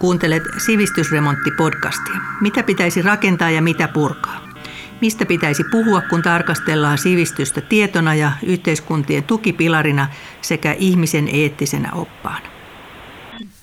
[0.00, 2.20] Kuuntelet Sivistysremontti-podcastia.
[2.40, 4.48] Mitä pitäisi rakentaa ja mitä purkaa?
[5.00, 10.08] Mistä pitäisi puhua, kun tarkastellaan sivistystä tietona ja yhteiskuntien tukipilarina
[10.40, 12.48] sekä ihmisen eettisenä oppaana?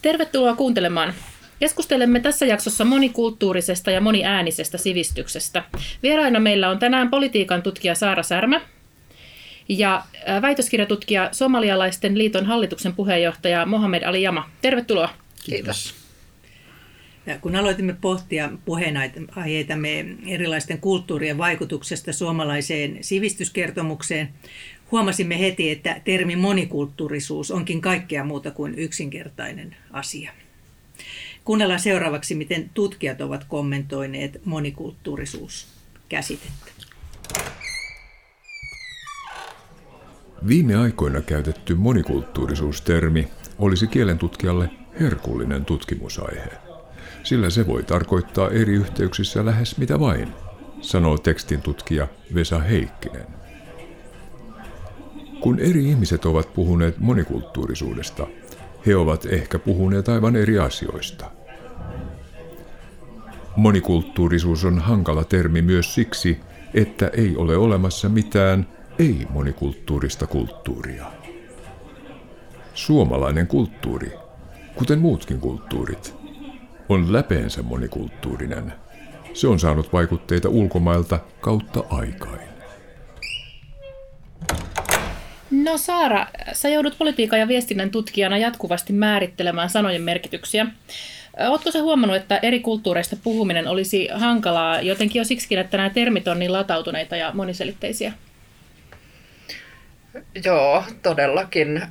[0.01, 1.13] Tervetuloa kuuntelemaan.
[1.59, 5.63] Keskustelemme tässä jaksossa monikulttuurisesta ja moniäänisestä sivistyksestä.
[6.03, 8.61] Vieraina meillä on tänään politiikan tutkija Saara Särmä
[9.69, 10.03] ja
[10.41, 14.49] väitöskirjatutkija Somalialaisten liiton hallituksen puheenjohtaja Mohamed Ali Jama.
[14.61, 15.09] Tervetuloa.
[15.45, 15.96] Kiitos.
[17.27, 24.29] Ja kun aloitimme pohtia puheenaiheitamme erilaisten kulttuurien vaikutuksesta suomalaiseen sivistyskertomukseen,
[24.91, 30.31] huomasimme heti, että termi monikulttuurisuus onkin kaikkea muuta kuin yksinkertainen asia.
[31.43, 36.71] Kuunnellaan seuraavaksi, miten tutkijat ovat kommentoineet monikulttuurisuuskäsitettä.
[40.47, 43.27] Viime aikoina käytetty monikulttuurisuustermi
[43.59, 46.66] olisi kielentutkijalle herkullinen tutkimusaihe,
[47.27, 50.33] sillä se voi tarkoittaa eri yhteyksissä lähes mitä vain,
[50.81, 53.25] sanoo tekstin tutkija Vesa Heikkinen.
[55.39, 58.27] Kun eri ihmiset ovat puhuneet monikulttuurisuudesta,
[58.85, 61.31] he ovat ehkä puhuneet aivan eri asioista.
[63.55, 66.39] Monikulttuurisuus on hankala termi myös siksi,
[66.73, 68.67] että ei ole olemassa mitään
[68.99, 71.05] ei-monikulttuurista kulttuuria.
[72.73, 74.11] Suomalainen kulttuuri,
[74.75, 76.26] kuten muutkin kulttuurit,
[76.89, 78.73] on läpeensä monikulttuurinen.
[79.33, 82.47] Se on saanut vaikutteita ulkomailta kautta aikain.
[85.51, 90.67] No Saara, sä joudut politiikan ja viestinnän tutkijana jatkuvasti määrittelemään sanojen merkityksiä.
[91.47, 96.27] Oletko sä huomannut, että eri kulttuureista puhuminen olisi hankalaa jotenkin jo siksi, että nämä termit
[96.27, 98.13] on niin latautuneita ja moniselitteisiä?
[100.45, 101.81] Joo, todellakin.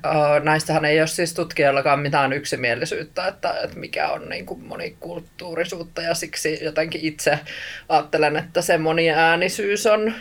[0.42, 6.14] Näistähän ei ole siis tutkijallakaan mitään yksimielisyyttä, että, että mikä on niin kuin monikulttuurisuutta ja
[6.14, 7.38] siksi jotenkin itse
[7.88, 10.14] ajattelen, että se moniäänisyys on,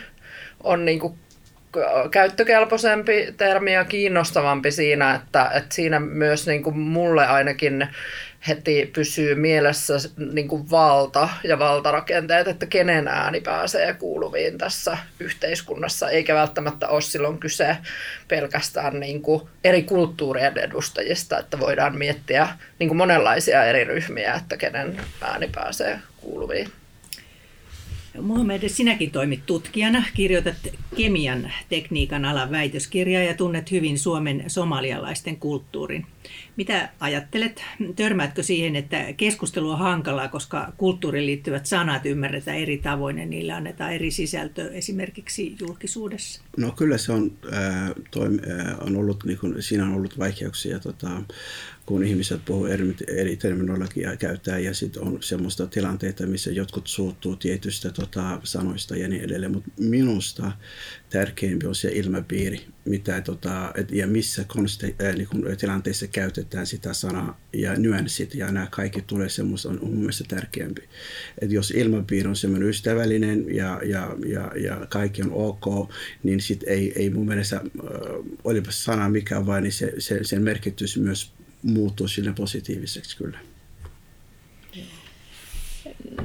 [0.64, 1.18] on niin kuin
[2.10, 7.88] käyttökelpoisempi termi ja kiinnostavampi siinä, että, että siinä myös niin kuin mulle ainakin
[8.48, 9.94] heti pysyy mielessä
[10.32, 17.00] niin kuin valta ja valtarakenteet, että kenen ääni pääsee kuuluviin tässä yhteiskunnassa, eikä välttämättä ole
[17.00, 17.76] silloin kyse
[18.28, 22.48] pelkästään niin kuin eri kulttuurien edustajista, että voidaan miettiä
[22.78, 26.68] niin kuin monenlaisia eri ryhmiä, että kenen ääni pääsee kuuluviin.
[28.20, 30.54] Mohamed, sinäkin toimit tutkijana, kirjoitat
[30.96, 36.06] kemian tekniikan alan väitöskirjaa ja tunnet hyvin Suomen somalialaisten kulttuurin.
[36.56, 37.62] Mitä ajattelet?
[37.96, 43.56] Törmäätkö siihen, että keskustelu on hankalaa, koska kulttuuriin liittyvät sanat ymmärretään eri tavoin ja niillä
[43.56, 46.40] annetaan eri sisältö esimerkiksi julkisuudessa?
[46.56, 50.78] No kyllä se on, äh, toim, äh, on ollut, niin kuin, siinä on ollut vaikeuksia.
[50.78, 51.10] Tota,
[51.86, 57.36] kun ihmiset puhuu eri, eri terminologiaa käyttää ja sitten on semmoista tilanteita, missä jotkut suuttuu
[57.36, 59.52] tietystä tota, sanoista ja niin edelleen.
[59.52, 60.52] Mutta minusta
[61.10, 66.66] tärkeämpi on se ilmapiiri, mitä, tota, et, ja missä konste, äh, niin kun, tilanteissa käytetään
[66.66, 70.82] sitä sanaa ja nyanssit ja nämä kaikki tulee semmoista on mun mielestä tärkeämpi.
[71.38, 75.90] Et jos ilmapiiri on semmoinen ystävällinen ja, ja, ja, ja kaikki on ok,
[76.22, 77.62] niin sitten ei, ei mun mielestä, äh,
[78.44, 83.38] olipa sana mikä vain, niin se, se, sen merkitys myös muuttua sille positiiviseksi kyllä.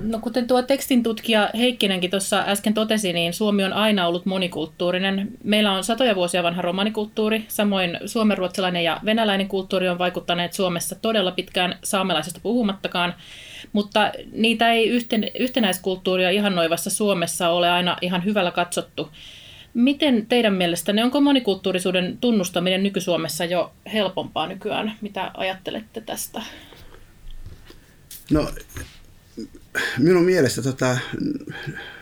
[0.03, 5.31] No kuten tuo tekstin tutkija Heikkinenkin tuossa äsken totesi, niin Suomi on aina ollut monikulttuurinen.
[5.44, 11.31] Meillä on satoja vuosia vanha romanikulttuuri, samoin suomenruotsalainen ja venäläinen kulttuuri on vaikuttaneet Suomessa todella
[11.31, 13.13] pitkään saamelaisesta puhumattakaan,
[13.74, 19.09] mutta niitä ei yhten, yhtenäiskulttuuria ihannoivassa Suomessa ole aina ihan hyvällä katsottu.
[19.74, 24.94] Miten teidän mielestänne, onko monikulttuurisuuden tunnustaminen nyky-Suomessa jo helpompaa nykyään?
[25.02, 26.42] Mitä ajattelette tästä?
[28.31, 28.52] No,
[29.98, 30.98] minun mielestä tota,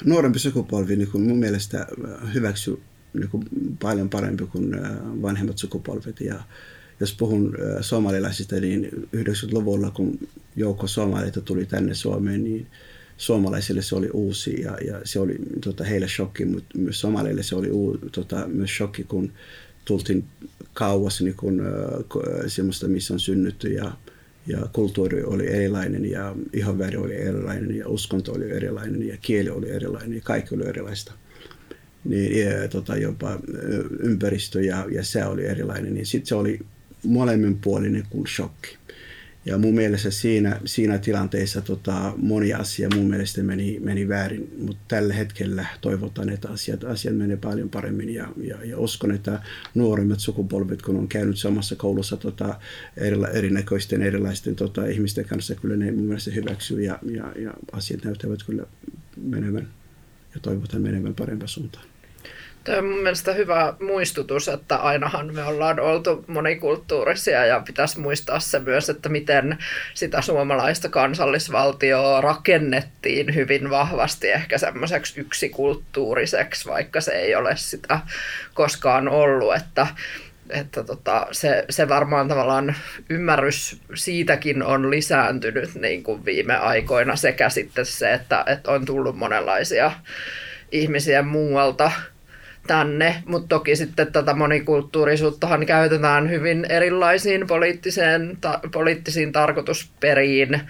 [0.06, 1.88] nuorempi sukupolvi niin kuin mun mielestä
[2.34, 2.82] hyväksyy
[3.14, 3.44] niin kuin
[3.82, 4.92] paljon parempi kuin äh,
[5.22, 6.22] vanhemmat sukupolvet.
[6.22, 6.36] Ja
[7.00, 10.20] jos puhun äh, somalilaisista, niin 90-luvulla, kun
[10.56, 12.68] joukko somaleita tuli tänne Suomeen, niin
[13.20, 17.56] suomalaisille se oli uusi ja, ja se oli tota, heille shokki, mutta myös somalille se
[17.56, 19.32] oli uu, tota, myös shokki, kun
[19.86, 20.26] tultiin
[20.74, 23.92] kauas niin kun, äh, semmoista, missä on synnytty ja,
[24.48, 29.70] ja kulttuuri oli erilainen ja ihonväri oli erilainen ja uskonto oli erilainen ja kieli oli
[29.70, 31.14] erilainen ja kaikki oli erilaista.
[32.06, 33.40] Niin, ja, tota, jopa
[34.00, 36.60] ympäristö ja, ja sää oli erilainen, niin sitten se oli
[37.04, 38.79] molemminpuolinen kuin shokki.
[39.46, 44.82] Ja mun mielestä siinä, siinä tilanteessa tota, moni asia mun mielestä meni, meni väärin, mutta
[44.88, 49.42] tällä hetkellä toivotaan, että asiat, asiat menee paljon paremmin ja, ja, ja uskon, että
[49.76, 52.60] nuoremmat sukupolvet, kun on käynyt samassa koulussa tota,
[52.98, 58.04] erila, erinäköisten erilaisten tota, ihmisten kanssa, kyllä ne mun mielestä hyväksyy ja, ja, ja asiat
[58.04, 58.64] näyttävät kyllä
[59.22, 59.68] menevän
[60.34, 61.86] ja toivotaan menevän parempaan suuntaan.
[62.64, 68.40] Tämä on mun mielestä hyvä muistutus, että ainahan me ollaan oltu monikulttuurisia ja pitäisi muistaa
[68.40, 69.58] se myös, että miten
[69.94, 78.00] sitä suomalaista kansallisvaltioa rakennettiin hyvin vahvasti ehkä semmoiseksi yksikulttuuriseksi, vaikka se ei ole sitä
[78.54, 79.88] koskaan ollut, että
[80.50, 82.76] että tota, se, se varmaan tavallaan
[83.10, 89.18] ymmärrys siitäkin on lisääntynyt niin kuin viime aikoina sekä sitten se, että, että on tullut
[89.18, 89.92] monenlaisia
[90.72, 91.92] ihmisiä muualta
[92.70, 100.62] tänne, mutta toki sitten tätä monikulttuurisuuttahan käytetään hyvin erilaisiin poliittiseen, ta, poliittisiin tarkoitusperiin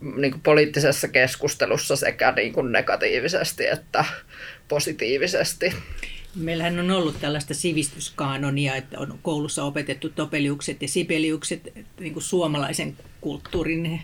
[0.00, 0.20] mm.
[0.20, 4.04] niin kuin poliittisessa keskustelussa sekä niin kuin negatiivisesti että
[4.68, 5.72] positiivisesti.
[6.34, 12.96] Meillähän on ollut tällaista sivistyskaanonia, että on koulussa opetettu topeliukset ja sipeliukset niin kuin suomalaisen
[13.20, 14.00] kulttuurin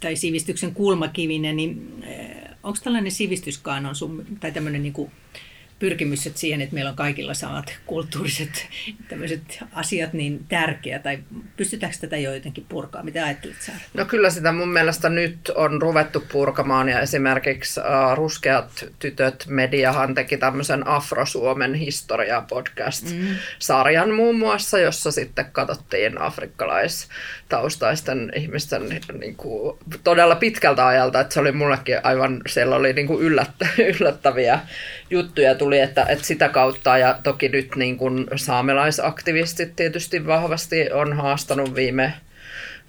[0.00, 5.10] tai sivistyksen kulmakivinen, niin eh, onko tällainen sivistyskaanon sun, tai tämmöinen niin kuin
[5.82, 8.68] pyrkimys että siihen, että meillä on kaikilla samat kulttuuriset
[9.08, 11.18] tämmöiset asiat niin tärkeä, tai
[11.56, 13.02] pystytäänkö tätä jo jotenkin purkaa?
[13.02, 13.80] Mitä ajattelet Saara?
[13.94, 17.86] No kyllä sitä mun mielestä nyt on ruvettu purkamaan, ja esimerkiksi uh,
[18.16, 24.14] Ruskeat tytöt mediahan teki tämmöisen Afro-Suomen historia-podcast-sarjan mm.
[24.14, 26.20] muun muassa, jossa sitten katsottiin
[27.56, 33.06] afrikkalaistaustaisten ihmisten niin kuin, todella pitkältä ajalta, että se oli mullekin aivan, siellä oli niin
[33.06, 33.66] kuin yllättä,
[34.00, 34.60] yllättäviä
[35.10, 41.12] juttuja tuli, että, että sitä kautta ja toki nyt niin kuin saamelaisaktivistit tietysti vahvasti on
[41.12, 42.12] haastanut viime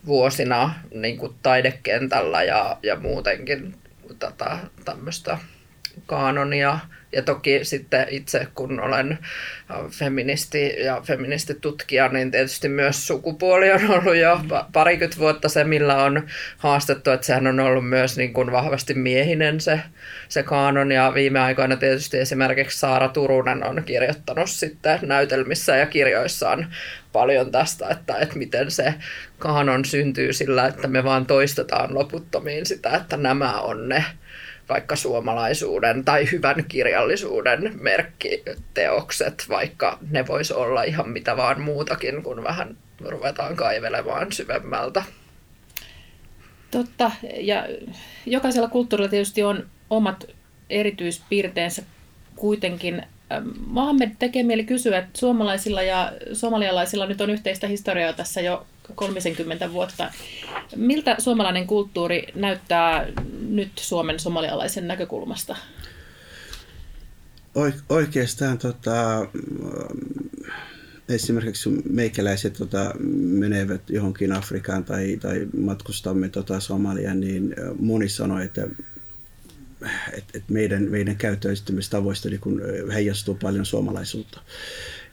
[0.06, 3.75] vuosina niin kuin taidekentällä ja, ja muutenkin
[4.19, 5.38] tätä tämmöistä
[6.06, 6.80] kaanonia
[7.13, 9.12] ja toki sitten itse, kun olen
[9.72, 14.40] äh, feministi ja feministitutkija, niin tietysti myös sukupuoli on ollut jo
[14.74, 19.62] parikymmentä vuotta se, millä on haastettu, että sehän on ollut myös niin kuin vahvasti miehinen
[19.62, 19.80] se,
[20.30, 20.92] se kaanon.
[20.92, 26.68] Ja viime aikoina tietysti esimerkiksi Saara Turunen on kirjoittanut sitten näytelmissä ja kirjoissaan
[27.12, 28.94] paljon tästä, että, että miten se
[29.40, 34.06] kaanon syntyy sillä, että me vaan toistetaan loputtomiin sitä, että nämä on ne
[34.69, 42.44] vaikka suomalaisuuden tai hyvän kirjallisuuden merkkiteokset, vaikka ne vois olla ihan mitä vaan muutakin, kun
[42.44, 45.04] vähän ruvetaan kaivelemaan syvemmältä.
[46.71, 47.68] Totta, ja
[48.25, 50.25] jokaisella kulttuurilla tietysti on omat
[50.69, 51.83] erityispiirteensä
[52.36, 53.04] kuitenkin.
[53.68, 59.71] Mohammed tekee mieli kysyä, että suomalaisilla ja somalialaisilla nyt on yhteistä historiaa tässä jo 30
[59.71, 60.12] vuotta.
[60.75, 63.07] Miltä suomalainen kulttuuri näyttää
[63.50, 65.56] nyt Suomen somalialaisen näkökulmasta?
[67.89, 69.27] Oikeastaan tota,
[71.09, 78.68] esimerkiksi meikäläiset tota, menevät johonkin Afrikaan tai, tai matkustamme tota, Somaliaan, niin moni sanoi, että
[80.13, 82.41] et, et meidän, meidän käyttäytymistavoista niin
[82.94, 84.41] heijastuu paljon suomalaisuutta.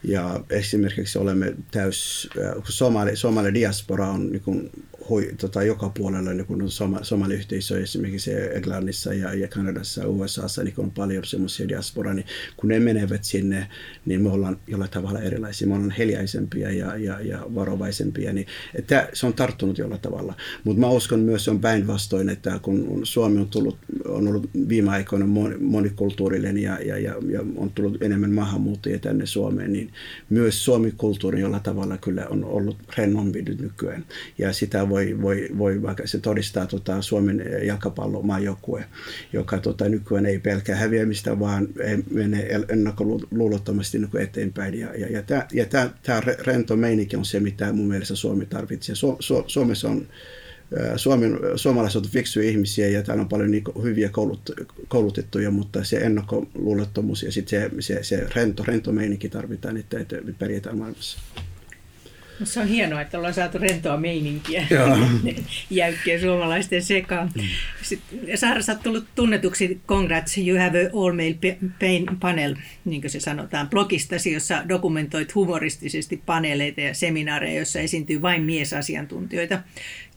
[0.03, 4.71] Ja esimerkiksi olemme täys, kun somali, somali diaspora on niin kuin
[5.11, 10.09] hui, tota, joka puolella niin kun on soma, somaliyhteisö esimerkiksi Englannissa ja, ja Kanadassa ja
[10.09, 13.69] USAssa niin on paljon semmoisia diasporaa, niin kun ne menevät sinne,
[14.07, 15.69] niin me ollaan jollain tavalla erilaisia.
[15.69, 20.35] Me ollaan hiljaisempia ja, ja, ja varovaisempia, niin että se on tarttunut jollain tavalla.
[20.65, 25.27] Mutta mä uskon myös on päinvastoin, että kun Suomi on, tullut, on ollut viime aikoina
[25.61, 29.93] monikulttuurillinen ja, ja, ja, ja on tullut enemmän maahanmuuttajia tänne Suomeen, niin
[30.31, 34.05] myös Suomi-kulttuuri jollain tavalla kyllä on ollut rennompi nykyään.
[34.39, 38.85] Ja sitä voi voi, voi, voi vaikka se todistaa tota, Suomen jalkapallomaajoukkue,
[39.33, 41.69] joka tota, nykyään ei pelkää häviämistä, vaan
[42.11, 44.79] menee ennakkoluulottomasti niin eteenpäin.
[44.79, 48.47] Ja, ja, ja, tämä, ja tämä, tämä rento meininki on se, mitä mun mielestä Suomi
[48.47, 48.95] tarvitsee.
[48.95, 50.07] Su, Su, Suomessa on
[50.97, 54.51] Suomen, suomalaiset ovat fiksuja ihmisiä ja täällä on paljon niin hyviä koulut,
[54.89, 60.17] koulutettuja, mutta se ennakkoluulottomuus ja sitten se, se, se rento, rento meininki tarvitaan, että, että
[60.39, 61.19] pärjätään maailmassa.
[62.45, 64.67] Se on hienoa, että ollaan saatu rentoa meininkiä
[65.71, 67.31] jäykkien suomalaisten sekaan.
[67.35, 67.43] Mm.
[67.83, 72.55] Sitten Saara, sä tullut tunnetuksi Congrats, you have a all male pain panel,
[72.85, 79.63] niin kuin se sanotaan, blogistasi, jossa dokumentoit humoristisesti paneeleita ja seminaareja, joissa esiintyy vain miesasiantuntijoita.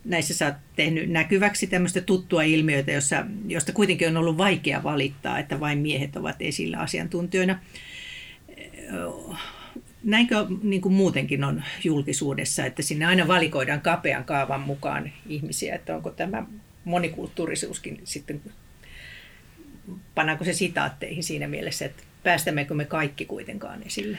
[0.06, 5.40] Näissä sä oot tehnyt näkyväksi tämmöistä tuttua ilmiötä, jossa, josta kuitenkin on ollut vaikea valittaa,
[5.40, 7.60] että vain miehet ovat esillä asiantuntijoina
[10.04, 15.96] näinkö niin kuin muutenkin on julkisuudessa, että sinne aina valikoidaan kapean kaavan mukaan ihmisiä, että
[15.96, 16.46] onko tämä
[16.86, 18.42] monikulttuurisuuskin sitten,
[20.16, 24.18] pannaanko se sitaatteihin siinä mielessä, että päästämmekö me kaikki kuitenkaan esille?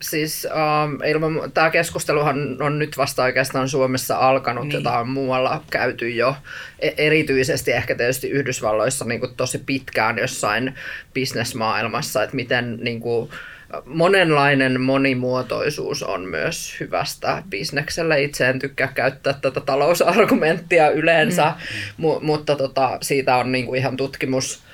[0.00, 4.74] Siis äh, ilman, tämä keskusteluhan on nyt vasta oikeastaan Suomessa alkanut, niin.
[4.74, 6.36] jota on muualla käyty jo
[6.78, 10.74] e- erityisesti ehkä tietysti Yhdysvalloissa niin kuin tosi pitkään jossain
[11.14, 13.30] bisnesmaailmassa, että miten niin kuin,
[13.84, 18.22] monenlainen monimuotoisuus on myös hyvästä bisnekselle.
[18.22, 22.04] Itse en tykkää käyttää tätä talousargumenttia yleensä, mm.
[22.04, 24.66] mu- mutta tota, siitä on niin kuin ihan tutkimus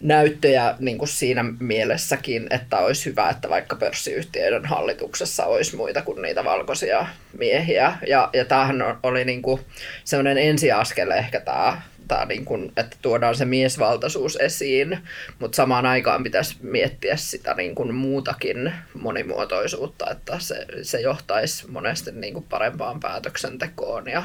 [0.00, 6.22] näyttöjä niin kuin siinä mielessäkin, että olisi hyvä, että vaikka pörssiyhtiöiden hallituksessa olisi muita kuin
[6.22, 7.06] niitä valkoisia
[7.38, 7.98] miehiä.
[8.06, 9.60] Ja, ja tämähän oli niin kuin
[10.04, 14.98] sellainen ensiaskel ehkä tämä, tämä niin kuin, että tuodaan se miesvaltaisuus esiin,
[15.38, 22.12] mutta samaan aikaan pitäisi miettiä sitä niin kuin muutakin monimuotoisuutta, että se, se johtaisi monesti
[22.12, 24.22] niin kuin parempaan päätöksentekoon ja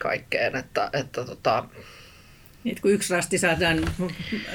[0.00, 1.64] kaikkeen, että, että tota,
[2.66, 3.78] niin, kun yksi rasti saadaan,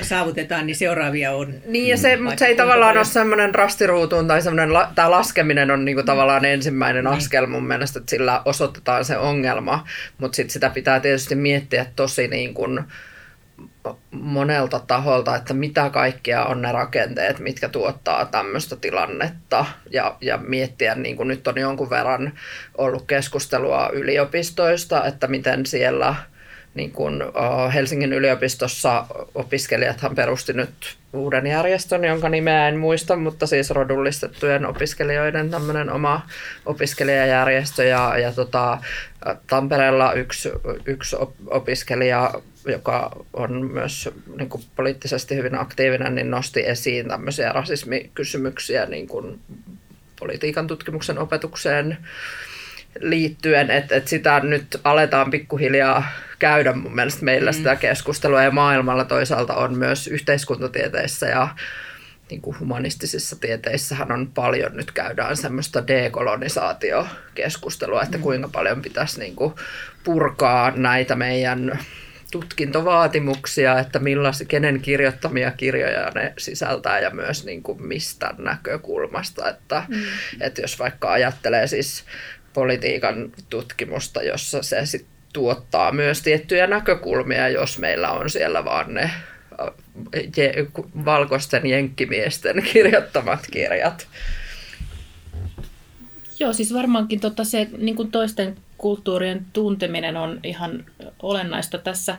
[0.01, 1.53] saavutetaan, niin seuraavia on.
[1.65, 5.85] Niin, ja se, mutta se ei tavallaan ole semmoinen rastiruutuun tai semmoinen, tämä laskeminen on
[5.85, 7.13] niinku tavallaan ensimmäinen niin.
[7.13, 9.87] askel mun mielestä, että sillä osoitetaan se ongelma,
[10.17, 12.83] mutta sitten sitä pitää tietysti miettiä tosi niin kuin
[14.11, 20.95] monelta taholta, että mitä kaikkea on ne rakenteet, mitkä tuottaa tämmöistä tilannetta ja, ja miettiä,
[20.95, 22.33] niin kuin nyt on jonkun verran
[22.77, 26.15] ollut keskustelua yliopistoista, että miten siellä–
[26.73, 27.23] niin kuin
[27.73, 35.49] Helsingin yliopistossa opiskelijathan perusti nyt uuden järjestön, jonka nimeä en muista, mutta siis rodullistettujen opiskelijoiden
[35.49, 36.21] tämmöinen oma
[36.65, 37.83] opiskelijajärjestö.
[37.83, 38.77] Ja, ja tota,
[39.47, 40.49] Tampereella yksi,
[40.85, 41.15] yksi
[41.47, 42.31] opiskelija,
[42.65, 49.39] joka on myös niin kuin poliittisesti hyvin aktiivinen, niin nosti esiin tämmöisiä rasismikysymyksiä niin kuin
[50.19, 51.97] politiikan tutkimuksen opetukseen
[52.99, 56.03] liittyen, että, että sitä nyt aletaan pikkuhiljaa
[56.41, 57.55] käydä mun mielestä meillä mm.
[57.55, 61.47] sitä keskustelua ja maailmalla toisaalta on myös yhteiskuntatieteissä ja
[62.29, 68.23] niin kuin humanistisissa tieteissähän on paljon, nyt käydään semmoista dekolonisaatiokeskustelua, että mm.
[68.23, 69.53] kuinka paljon pitäisi niin kuin
[70.03, 71.79] purkaa näitä meidän
[72.31, 79.49] tutkintovaatimuksia, että millaisia, kenen kirjoittamia kirjoja ne sisältää ja myös niin kuin mistä näkökulmasta.
[79.49, 79.95] Että, mm.
[80.39, 82.03] että jos vaikka ajattelee siis
[82.53, 89.11] politiikan tutkimusta, jossa se sit tuottaa myös tiettyjä näkökulmia, jos meillä on siellä vaan ne
[90.37, 90.53] je,
[91.05, 94.07] valkoisten jenkkimiesten kirjoittamat kirjat.
[96.39, 100.85] Joo, siis varmaankin tota se niin kuin toisten kulttuurien tunteminen on ihan
[101.21, 102.17] olennaista tässä.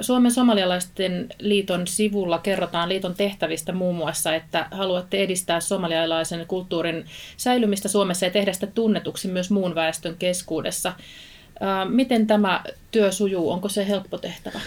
[0.00, 7.04] Suomen somalialaisten liiton sivulla kerrotaan liiton tehtävistä muun muassa, että haluatte edistää somalialaisen kulttuurin
[7.36, 10.92] säilymistä Suomessa ja tehdä sitä tunnetuksi myös muun väestön keskuudessa.
[11.88, 13.50] Miten tämä työ sujuu?
[13.50, 14.60] Onko se helppo tehtävä?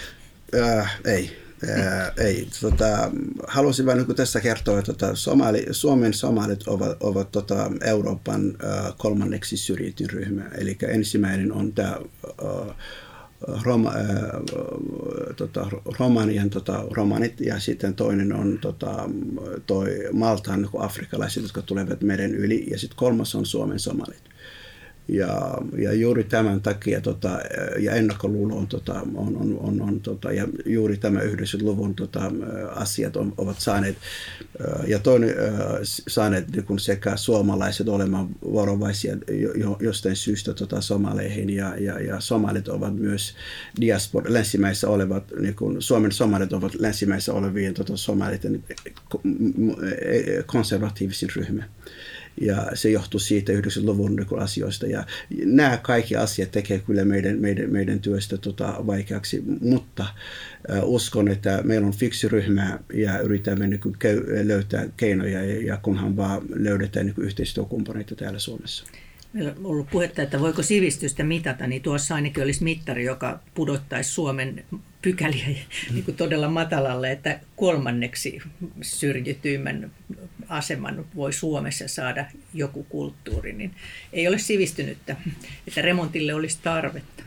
[0.56, 1.38] Äh, ei.
[1.70, 2.48] Äh, ei.
[2.62, 3.12] Tota,
[3.48, 8.94] haluaisin vain niin tässä kertoa, että tota, Somali, Suomen somalit ovat, ovat tota, Euroopan äh,
[8.98, 10.44] kolmanneksi syrjityn ryhmä.
[10.58, 11.98] Eli ensimmäinen on tämä
[13.64, 14.06] Roma, äh,
[15.36, 15.68] tota,
[16.00, 19.10] Romanian tota, romanit ja sitten toinen on tota,
[19.66, 24.30] toi Maltaan niin afrikalaiset, jotka tulevat meren yli ja sitten kolmas on Suomen somalit.
[25.10, 27.40] Ja, ja juuri tämän takia tota,
[27.80, 32.32] ja ennakkoluulo on, tota, on, on, on, on tota, ja juuri tämä 90-luvun tota,
[32.76, 33.98] asiat on, ovat saaneet
[34.88, 35.36] ja toinen
[36.08, 39.18] saaneet niin sekä suomalaiset olemaan varovaisia
[39.80, 43.36] jostain syystä tota, somaleihin ja, ja, ja somalit ovat myös
[43.82, 48.64] diaspora, länsimäissä olevat, niin kuin Suomen somalit ovat länsimäissä olevien tota, somaliten
[50.46, 51.64] konservatiivisin ryhmä
[52.42, 54.88] ja se johtuu siitä 90-luvun niin asioista.
[54.88, 55.06] Ja
[55.46, 60.06] nämä kaikki asiat tekee kyllä meidän, meidän, meidän työstä tota, vaikeaksi, mutta
[60.84, 63.96] uskon, että meillä on fiksi ryhmä ja yritämme niin kuin,
[64.44, 68.86] löytää keinoja ja kunhan vaan löydetään niin yhteistyökumppaneita täällä Suomessa.
[69.34, 74.10] Meillä on ollut puhetta, että voiko sivistystä mitata, niin tuossa ainakin olisi mittari, joka pudottaisi
[74.10, 74.66] Suomen
[75.02, 75.48] pykäliä
[75.94, 78.42] niin kuin todella matalalle, että kolmanneksi
[78.82, 79.92] syrjityimmän
[80.48, 83.72] aseman voi Suomessa saada joku kulttuuri, niin
[84.14, 85.16] ei ole sivistynyttä,
[85.68, 87.24] että remontille olisi tarvetta.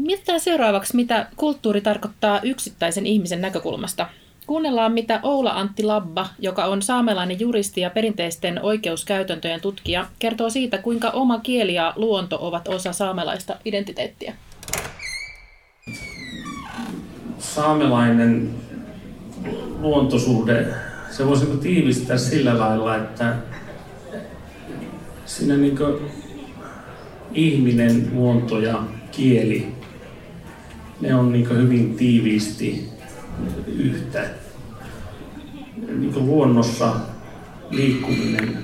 [0.00, 4.08] Mietitään seuraavaksi, mitä kulttuuri tarkoittaa yksittäisen ihmisen näkökulmasta.
[4.50, 10.78] Kuunnellaan, mitä Oula Antti Labba, joka on saamelainen juristi ja perinteisten oikeuskäytäntöjen tutkija, kertoo siitä,
[10.78, 14.34] kuinka oma kieli ja luonto ovat osa saamelaista identiteettiä.
[17.38, 18.50] Saamelainen
[19.80, 20.66] luontosuhde
[21.10, 23.36] se voisi niinku tiivistää sillä lailla, että
[25.26, 25.78] siinä niin
[27.32, 29.74] ihminen, luonto ja kieli,
[31.00, 32.88] ne on niin hyvin tiiviisti
[33.66, 34.39] yhtä.
[35.86, 36.92] Niin luonnossa
[37.70, 38.58] liikkuminen,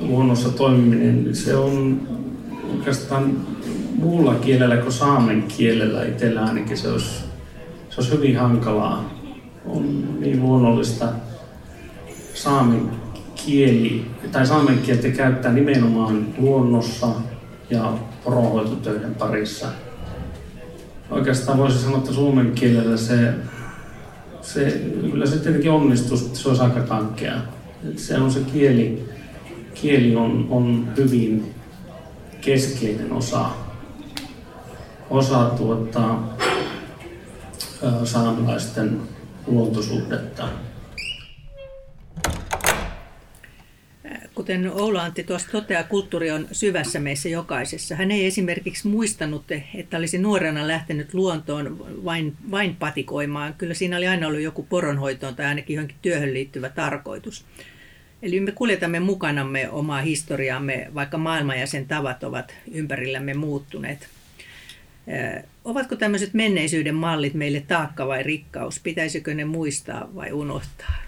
[0.00, 2.00] luonnossa toimiminen, se on
[2.78, 3.46] oikeastaan
[3.98, 7.24] muulla kielellä kuin saamen kielellä itsellä ainakin se olisi,
[7.90, 9.14] se olisi hyvin hankalaa.
[9.66, 11.08] On niin luonnollista
[12.34, 12.90] saamen
[13.46, 17.08] kieli, tai saamen kieltä käyttää nimenomaan luonnossa
[17.70, 17.92] ja
[18.24, 19.66] poronhoitotöiden parissa.
[21.10, 23.34] Oikeastaan voisi sanoa, että suomen kielellä se,
[24.46, 27.34] se kyllä se tietenkin onnistuu, että se olisi aika kankea.
[27.96, 29.08] Se on se kieli,
[29.74, 31.54] kieli on, on hyvin
[32.40, 33.50] keskeinen osa,
[35.10, 36.14] osa tuota,
[38.04, 39.00] saamelaisten
[39.46, 40.48] luontosuhdetta.
[44.36, 47.94] Kuten Oula Antti tuossa toteaa, kulttuuri on syvässä meissä jokaisessa.
[47.94, 53.54] Hän ei esimerkiksi muistanut, että olisi nuorena lähtenyt luontoon vain, vain patikoimaan.
[53.54, 57.44] Kyllä siinä oli aina ollut joku poronhoitoon tai ainakin johonkin työhön liittyvä tarkoitus.
[58.22, 64.08] Eli me kuljetamme mukanamme omaa historiaamme, vaikka maailma ja sen tavat ovat ympärillämme muuttuneet.
[65.64, 68.80] Ovatko tämmöiset menneisyyden mallit meille taakka vai rikkaus?
[68.80, 71.05] Pitäisikö ne muistaa vai unohtaa?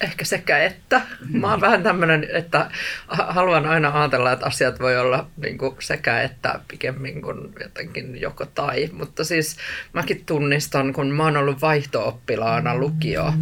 [0.00, 1.00] Ehkä sekä että.
[1.32, 2.70] Mä oon vähän tämmöinen, että
[3.08, 8.46] haluan aina ajatella, että asiat voi olla niin kuin sekä että pikemmin kuin jotenkin joko
[8.46, 8.90] tai.
[8.92, 9.56] Mutta siis
[9.92, 13.32] mäkin tunnistan, kun mä oon ollut vaihto-oppilaana lukio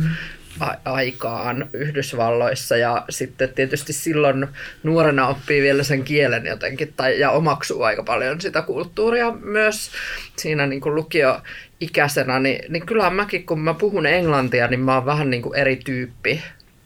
[0.85, 4.47] aikaan Yhdysvalloissa ja sitten tietysti silloin
[4.83, 9.91] nuorena oppii vielä sen kielen jotenkin tai, ja omaksuu aika paljon sitä kulttuuria myös
[10.37, 10.95] siinä niin kuin
[11.80, 15.54] lukioikäisenä, niin, niin kyllähän mäkin kun mä puhun englantia, niin mä oon vähän niin kuin
[15.54, 16.42] eri tyyppi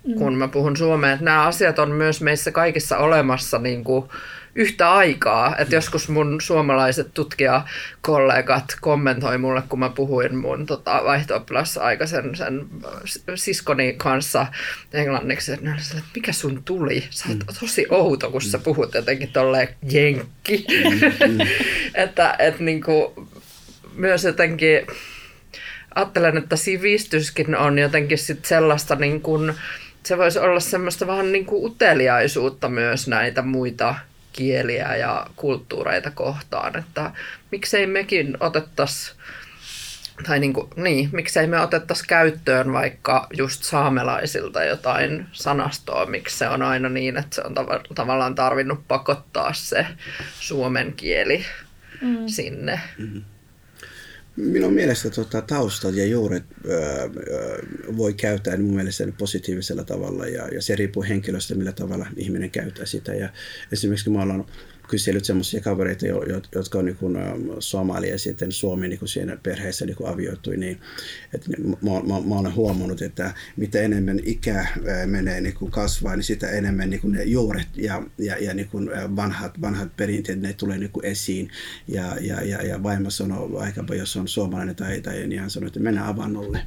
[0.06, 0.14] mm.
[0.14, 1.12] kun mä puhun suomea.
[1.12, 4.08] Että nämä asiat on myös meissä kaikissa olemassa niin kuin
[4.54, 5.56] yhtä aikaa.
[5.56, 11.46] Että joskus mun suomalaiset tutkijakollegat kommentoi mulle, kun mä puhuin mun tota, vaihto
[11.80, 12.66] aikaisen sen
[13.34, 14.46] siskoni kanssa
[14.92, 17.04] englanniksi, että, että mikä sun tuli?
[17.10, 17.54] Sä oot mm.
[17.60, 20.66] tosi outo, kun sä puhut jotenkin tolleen jenkki.
[20.68, 21.38] Mm, mm.
[21.94, 23.28] että et, niinku,
[23.94, 24.86] myös jotenkin
[25.94, 29.54] ajattelen, että sivistyskin on jotenkin sit sellaista niin kuin,
[30.02, 33.94] se voisi olla semmoista vähän niin kuin uteliaisuutta myös näitä muita
[34.32, 37.10] kieliä ja kulttuureita kohtaan, että
[37.50, 39.12] miksei mekin otettaisi
[40.26, 46.48] tai niin, kuin, niin, miksei me otettaisi käyttöön vaikka just saamelaisilta jotain sanastoa, miksi se
[46.48, 49.86] on aina niin, että se on tav- tavallaan tarvinnut pakottaa se
[50.40, 51.44] suomen kieli
[52.00, 52.16] mm.
[52.26, 52.80] sinne.
[52.98, 53.22] Mm-hmm.
[54.36, 57.08] Minun mielestä tota, taustat ja juuret öö,
[57.96, 62.86] voi käyttää mun mielestä positiivisella tavalla ja, ja se riippuu henkilöstä, millä tavalla ihminen käyttää
[62.86, 63.14] sitä.
[63.14, 63.28] Ja
[63.72, 64.44] esimerkiksi kun me ollaan
[64.92, 66.06] kysellyt semmoisia kavereita,
[66.54, 67.16] jotka on niin kuin,
[67.58, 70.80] somali ja sitten Suomi niin siinä perheessä niin avioitui, niin
[71.34, 71.50] että
[71.82, 74.66] mä, mä, mä olen huomannut, että mitä enemmän ikä
[75.06, 78.68] menee niin kasvaa, niin sitä enemmän niin ne juuret ja, ja, ja niin
[79.16, 81.50] vanhat, vanhat perinteet, ne tulee niin esiin.
[81.88, 85.66] Ja, ja, ja, ja vaimo sanoo vaikkapa, jos on suomalainen tai, tai niin hän sanoo,
[85.66, 86.60] että mennään avannolle.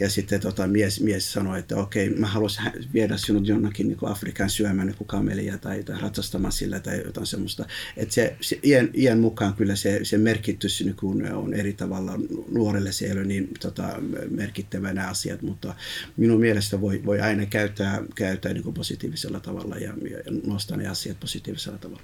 [0.00, 4.50] Ja sitten tota, mies, mies sanoi, että okei, mä haluaisin viedä sinut jonnekin niin Afrikan
[4.50, 7.65] syömään niin kamelia tai, tai ratsastamaan sillä tai jotain semmoista
[7.96, 12.12] että se, se iän, iän, mukaan kyllä se, se merkitys niin kun on eri tavalla.
[12.52, 13.88] Nuorelle se ei ole niin tota,
[14.30, 15.74] merkittävä nämä asiat, mutta
[16.16, 21.20] minun mielestä voi, voi aina käyttää, käyttää niin positiivisella tavalla ja, ja nostaa ne asiat
[21.20, 22.02] positiivisella tavalla.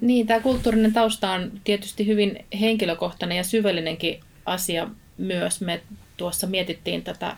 [0.00, 5.60] Niin, tämä kulttuurinen tausta on tietysti hyvin henkilökohtainen ja syvällinenkin asia myös.
[5.60, 5.82] Me
[6.16, 7.36] tuossa mietittiin tätä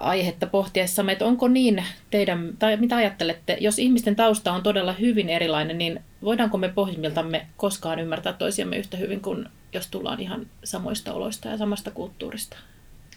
[0.00, 5.28] aihetta pohtiessamme, että onko niin teidän, tai mitä ajattelette, jos ihmisten tausta on todella hyvin
[5.28, 11.12] erilainen, niin voidaanko me pohjimmiltamme koskaan ymmärtää toisiamme yhtä hyvin kuin jos tullaan ihan samoista
[11.12, 12.56] oloista ja samasta kulttuurista?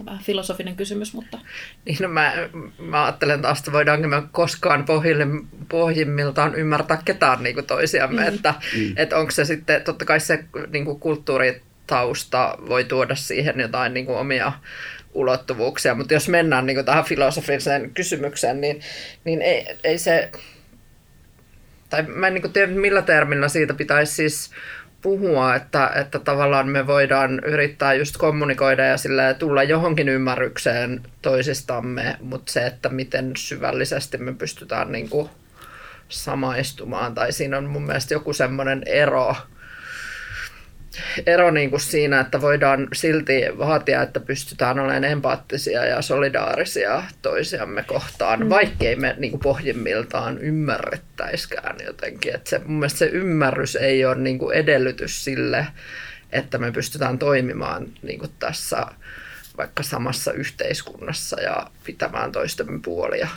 [0.06, 1.40] Vähän filosofinen kysymys, mutta...
[1.86, 2.34] Niin, no mä,
[2.78, 5.28] mä ajattelen taas, että voidaanko me koskaan pohjille,
[5.70, 8.36] pohjimmiltaan ymmärtää ketään niin kuin toisiamme, mm.
[8.36, 8.94] että, mm.
[8.96, 14.06] että onko se sitten, totta kai se niin kuin kulttuuritausta voi tuoda siihen jotain niin
[14.06, 14.52] kuin omia
[15.14, 18.82] ulottuvuuksia, mutta jos mennään niin tähän filosofiseen kysymykseen, niin,
[19.24, 20.32] niin ei, ei se,
[21.90, 24.52] tai mä en niin tiedä millä termillä siitä pitäisi siis
[25.02, 32.18] puhua, että, että tavallaan me voidaan yrittää just kommunikoida ja sillä tulla johonkin ymmärrykseen toisistamme,
[32.22, 35.30] mutta se, että miten syvällisesti me pystytään niin kuin
[36.10, 39.36] samaistumaan, tai siinä on mun mielestä joku semmoinen ero,
[41.26, 47.84] ero niin kuin siinä, että voidaan silti vaatia, että pystytään olemaan empaattisia ja solidaarisia toisiamme
[47.84, 48.50] kohtaan, mm.
[48.50, 52.36] vaikkei me niin kuin pohjimmiltaan ymmärrettäiskään jotenkin.
[52.36, 55.68] Että se, mun mielestä se ymmärrys ei ole niin kuin edellytys sille,
[56.32, 58.86] että me pystytään toimimaan niin kuin tässä
[59.58, 63.28] vaikka samassa yhteiskunnassa ja pitämään toistemme puolia.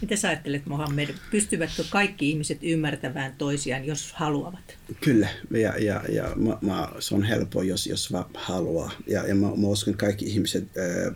[0.00, 1.08] Mitä sä ajattelet, Mohammed?
[1.30, 4.78] Pystyvätkö kaikki ihmiset ymmärtämään toisiaan, jos haluavat?
[5.00, 8.92] Kyllä, ja, ja, ja mä, mä, se on helppo, jos, jos vaan haluaa.
[9.06, 10.64] Ja, ja mä, mä uskon, että kaikki ihmiset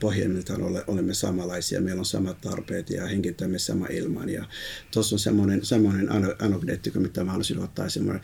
[0.00, 4.28] pohjimmiltaan ole, olemme samanlaisia, meillä on samat tarpeet ja hengitämme sama ilman.
[4.28, 4.44] Ja
[4.90, 7.88] tuossa on semmoinen, semmoinen anekdootti, mitä mä haluaisin ottaa.
[7.88, 8.22] Semmoinen,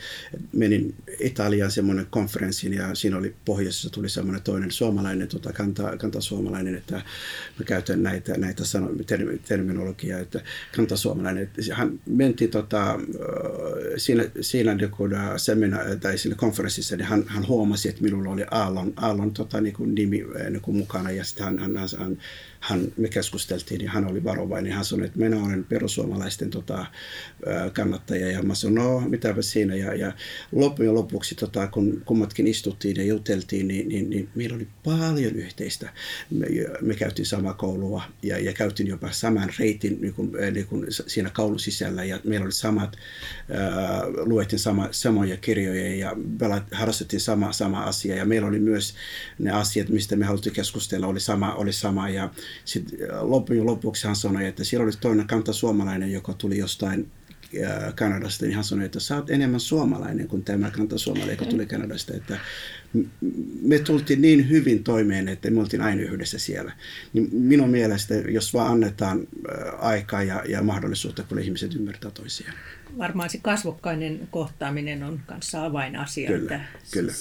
[0.53, 6.21] menin Italiaan semmoinen konferenssiin ja siinä oli pohjoisessa tuli semmoinen toinen suomalainen, tota, kanta, kanta
[6.21, 6.95] suomalainen, että
[7.59, 10.41] mä käytän näitä, näitä sano, term, terminologiaa, että
[10.77, 11.51] kantasuomalainen.
[11.73, 13.01] Hän menti tota,
[13.97, 18.93] siinä, siinä kun semina, tai siinä konferenssissa, niin hän, hän huomasi, että minulla oli Aallon,
[18.97, 22.19] Aallon tota, niin kuin nimi niin kuin mukana ja sitten hän, hän, hän, hän,
[22.97, 24.73] me keskusteltiin ja hän oli varovainen.
[24.73, 26.87] Hän sanoi, että minä olen perussuomalaisten tota,
[27.73, 29.75] kannattaja ja mä sanoin, no mitäpä siinä.
[29.75, 30.13] Ja, ja
[30.53, 35.93] loppujen lopuksi, tota, kun kummatkin istuttiin ja juteltiin, niin, niin, niin meillä oli paljon yhteistä.
[36.31, 36.47] Me,
[36.81, 41.31] me käytiin samaa koulua ja, ja käytiin jopa saman reitin niin kuin, niin kuin siinä
[41.31, 46.17] koulun sisällä ja meillä oli samat, äh, luettiin sama, samoja kirjoja ja
[46.73, 48.95] harrastettiin sama, sama asia ja meillä oli myös
[49.39, 52.31] ne asiat, mistä me haluttiin keskustella, oli sama, oli sama ja
[52.65, 57.11] sitten loppujen lopuksi hän sanoi, että siellä oli toinen kanta suomalainen, joka tuli jostain
[57.95, 61.67] Kanadasta, niin hän sanoi, että sä oot enemmän suomalainen kuin tämä kanta suomalainen, joka tuli
[61.67, 62.17] Kanadasta.
[62.17, 62.39] Että
[63.63, 66.73] me tultiin niin hyvin toimeen, että me oltiin aina yhdessä siellä.
[67.13, 69.29] Niin minun mielestä, jos vaan annetaan
[69.79, 72.55] aikaa ja, ja mahdollisuutta, kun ihmiset ymmärtää toisiaan
[72.99, 76.29] varmaan se kasvokkainen kohtaaminen on kanssa avainasia.
[76.29, 76.61] Kyllä, että
[76.93, 77.13] kyllä.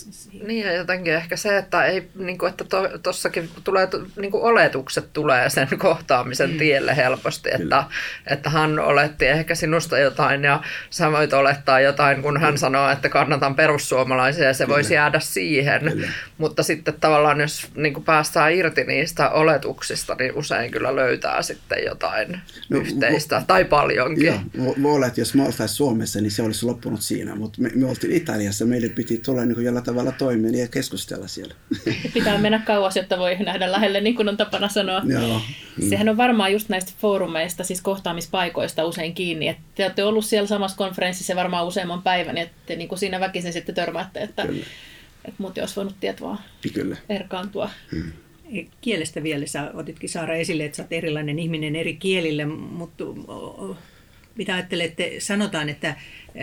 [0.47, 2.65] Niin ja jotenkin ehkä se, että, ei, niin kuin, että
[3.03, 3.87] tuossakin to, tulee,
[4.21, 6.57] niin kuin oletukset tulee sen kohtaamisen mm.
[6.57, 7.83] tielle helposti, että,
[8.27, 13.09] että hän oletti ehkä sinusta jotain ja sä voit olettaa jotain, kun hän sanoo, että
[13.09, 14.75] kannatan perussuomalaisia ja se kyllä.
[14.75, 15.81] voisi jäädä siihen.
[15.81, 16.07] Kyllä.
[16.37, 21.85] Mutta sitten tavallaan jos niin kuin päästään irti niistä oletuksista, niin usein kyllä löytää sitten
[21.85, 24.25] jotain no, yhteistä vo, tai paljonkin.
[24.25, 27.35] Joo, voi olla, että jos mä oltaisiin Suomessa, niin se olisi loppunut siinä.
[27.35, 31.55] Mutta me, me oltiin Italiassa, meille piti tulla niin jollain tavalla toimeen ja keskustella siellä.
[32.13, 35.01] Pitää mennä kauas, jotta voi nähdä lähelle, niin kuin on tapana sanoa.
[35.05, 35.41] Joo.
[35.89, 39.47] Sehän on varmaan just näistä foorumeista, siis kohtaamispaikoista usein kiinni.
[39.47, 43.19] Että te olette ollut siellä samassa konferenssissa varmaan useamman päivän, ja te niin kuin siinä
[43.19, 44.43] väkisin sitten törmäätte, että,
[45.25, 46.39] että muuten olisi voinut tiet vaan
[46.73, 46.97] Kyllä.
[47.09, 47.69] erkaantua.
[47.91, 48.11] Mm
[48.81, 49.45] kielestä vielä.
[49.45, 53.03] Sä otitkin Saara esille, että sä oot erilainen ihminen eri kielillä, mutta
[54.39, 55.95] mitä ajattelette, sanotaan, että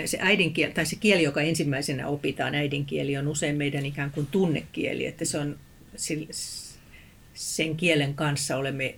[0.04, 5.06] se äidinkieli, tai se kieli, joka ensimmäisenä opitaan, äidinkieli, on usein meidän ikään kuin tunnekieli,
[5.06, 5.58] että se on
[7.34, 8.94] sen kielen kanssa olemme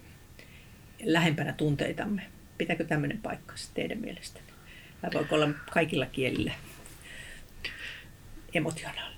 [1.02, 2.22] lähempänä tunteitamme.
[2.58, 4.52] Pitääkö tämmöinen paikka teidän mielestänne?
[5.00, 6.52] Tai voiko olla kaikilla kielillä
[8.54, 9.17] emotionaalinen?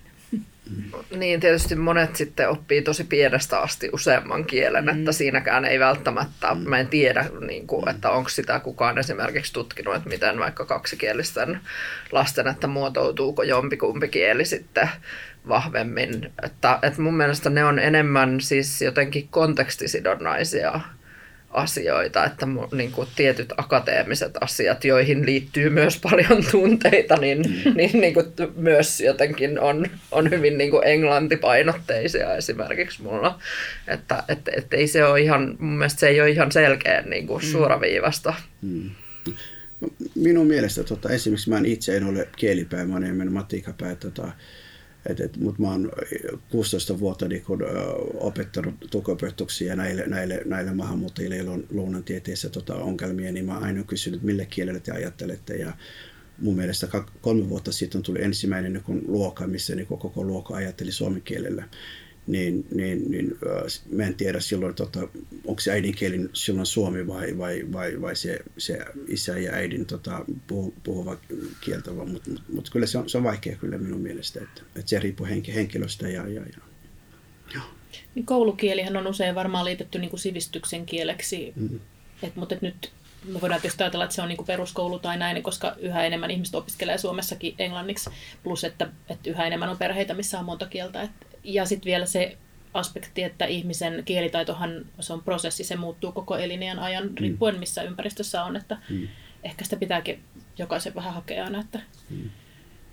[1.15, 4.89] Niin, tietysti monet sitten oppii tosi pienestä asti useamman kielen, mm.
[4.89, 6.69] että siinäkään ei välttämättä, mm.
[6.69, 11.59] mä en tiedä, niin kuin, että onko sitä kukaan esimerkiksi tutkinut, että miten vaikka kaksikielisten
[12.11, 14.89] lasten, että muotoutuuko jompikumpi kieli sitten
[15.47, 16.31] vahvemmin.
[16.43, 20.79] Että, että mun mielestä ne on enemmän siis jotenkin kontekstisidonnaisia
[21.53, 27.73] asioita, että niin kuin tietyt akateemiset asiat, joihin liittyy myös paljon tunteita, niin, mm.
[27.77, 33.39] niin, niin kuin myös jotenkin on, on hyvin niin kuin englantipainotteisia esimerkiksi mulla.
[33.87, 37.27] Että et, et ei se ole ihan, mun mielestä se ei ole ihan selkeä niin
[37.27, 37.47] kuin mm.
[37.47, 38.33] suoraviivasta.
[38.61, 38.89] Mm.
[40.15, 43.95] Minun mielestä tota, esimerkiksi mä itse en ole kielipää, mä olen matikapää.
[43.95, 44.31] Tota,
[45.39, 45.91] mutta mä oon
[46.49, 47.59] 16 vuotta niin kun,
[48.13, 53.83] opettanut tukopetuksia näille, näille, näille maahanmuuttajille, joilla on luonnontieteessä tota, ongelmia, niin mä oon aina
[53.83, 55.55] kysynyt, millä kielellä te ajattelette.
[55.55, 55.73] Ja
[56.37, 56.87] mun mielestä
[57.21, 61.63] kolme vuotta sitten tuli ensimmäinen niin luokka, missä niin koko luokka ajatteli suomen kielellä
[62.27, 64.99] niin, niin, niin äh, mä en tiedä silloin, tota,
[65.45, 70.25] onko se äidinkieli silloin suomi vai, vai, vai, vai se, se isä ja äidin tota,
[70.47, 71.17] puhu, puhuva
[71.61, 74.89] kieltä, mutta mut, mut kyllä se on, se on vaikea kyllä minun mielestä, että, että
[74.89, 76.61] se riippuu henki, henkilöstä ja, ja, ja.
[78.15, 81.79] Niin koulukielihän on usein varmaan liitetty niin kuin sivistyksen kieleksi, mm.
[82.23, 82.91] et, mutta et nyt
[83.25, 86.31] me voidaan tietysti ajatella, että se on niin kuin peruskoulu tai näin, koska yhä enemmän
[86.31, 88.09] ihmiset opiskelee Suomessakin englanniksi,
[88.43, 91.01] plus että, että yhä enemmän on perheitä, missä on monta kieltä.
[91.01, 91.11] Et,
[91.43, 92.37] ja sitten vielä se
[92.73, 97.15] aspekti, että ihmisen kielitaitohan se on prosessi, se muuttuu koko eliniän ajan mm.
[97.17, 99.07] riippuen missä ympäristössä on, että mm.
[99.43, 100.23] ehkä sitä pitääkin
[100.57, 102.29] jokaisen vähän hakea aina, että mm.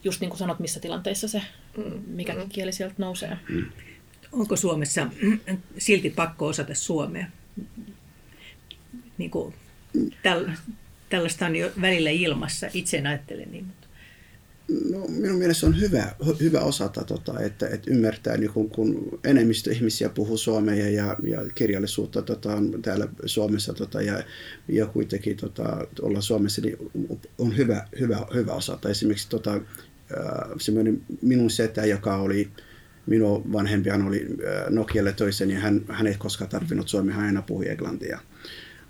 [0.05, 1.43] just niin kuin sanot, missä tilanteissa se
[2.07, 3.39] mikä kieli sieltä nousee.
[4.33, 5.07] Onko Suomessa
[5.79, 7.27] silti pakko osata suomea?
[9.19, 9.55] Niin kuin,
[10.23, 10.49] täl,
[11.09, 13.67] tällaista on jo välillä ilmassa, itse ajattelen niin.
[14.91, 19.73] No, minun mielestä on hyvä, hyvä osata, tota, että, että ymmärtää, niin kun, kun enemmistö
[19.73, 24.23] ihmisiä puhuu suomea ja, ja kirjallisuutta tota, täällä Suomessa tota, ja,
[24.69, 26.77] ja kuitenkin tota, olla Suomessa, niin
[27.39, 28.89] on hyvä, hyvä, hyvä osata.
[28.89, 29.61] Esimerkiksi tota,
[30.61, 32.51] semmoinen minun setä, joka oli
[33.07, 34.27] minun vanhempiaan oli
[34.71, 38.21] Nokialle töissä, niin hän, hän ei koskaan tarvinnut suomea, hän aina puhui englantia.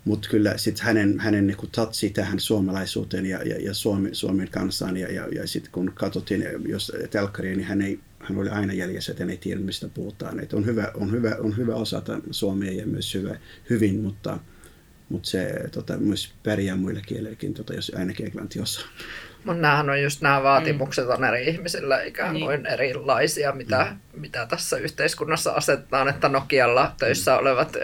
[0.05, 4.97] Mutta kyllä sitten hänen, hänen niinku tatsi tähän suomalaisuuteen ja, ja, ja Suomi, Suomen kansaan
[4.97, 9.11] ja, ja, ja sitten kun katsottiin jos telkkariin, niin hän, ei, hän oli aina jäljessä,
[9.11, 10.39] että hän ei tiedä mistä puhutaan.
[10.39, 14.39] Et on, hyvä, on, hyvä, on hyvä osata suomea ja myös hyvä, hyvin, mutta,
[15.09, 18.87] mutta se tota, myös pärjää muille kielillekin, tota, jos ainakin englanti osaa.
[19.43, 22.45] Mutta nämähän on just nämä vaatimukset on eri ihmisillä ikään niin.
[22.45, 22.73] kuin niin.
[22.73, 24.21] erilaisia, mitä, mm.
[24.21, 27.37] mitä tässä yhteiskunnassa asetetaan, että Nokialla töissä mm.
[27.37, 27.77] olevat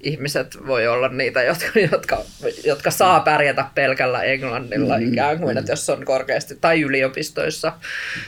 [0.00, 2.18] ihmiset voi olla niitä, jotka, jotka,
[2.64, 5.12] jotka saa pärjätä pelkällä englannilla mm.
[5.12, 7.72] ikään kuin, että jos on korkeasti, tai yliopistoissa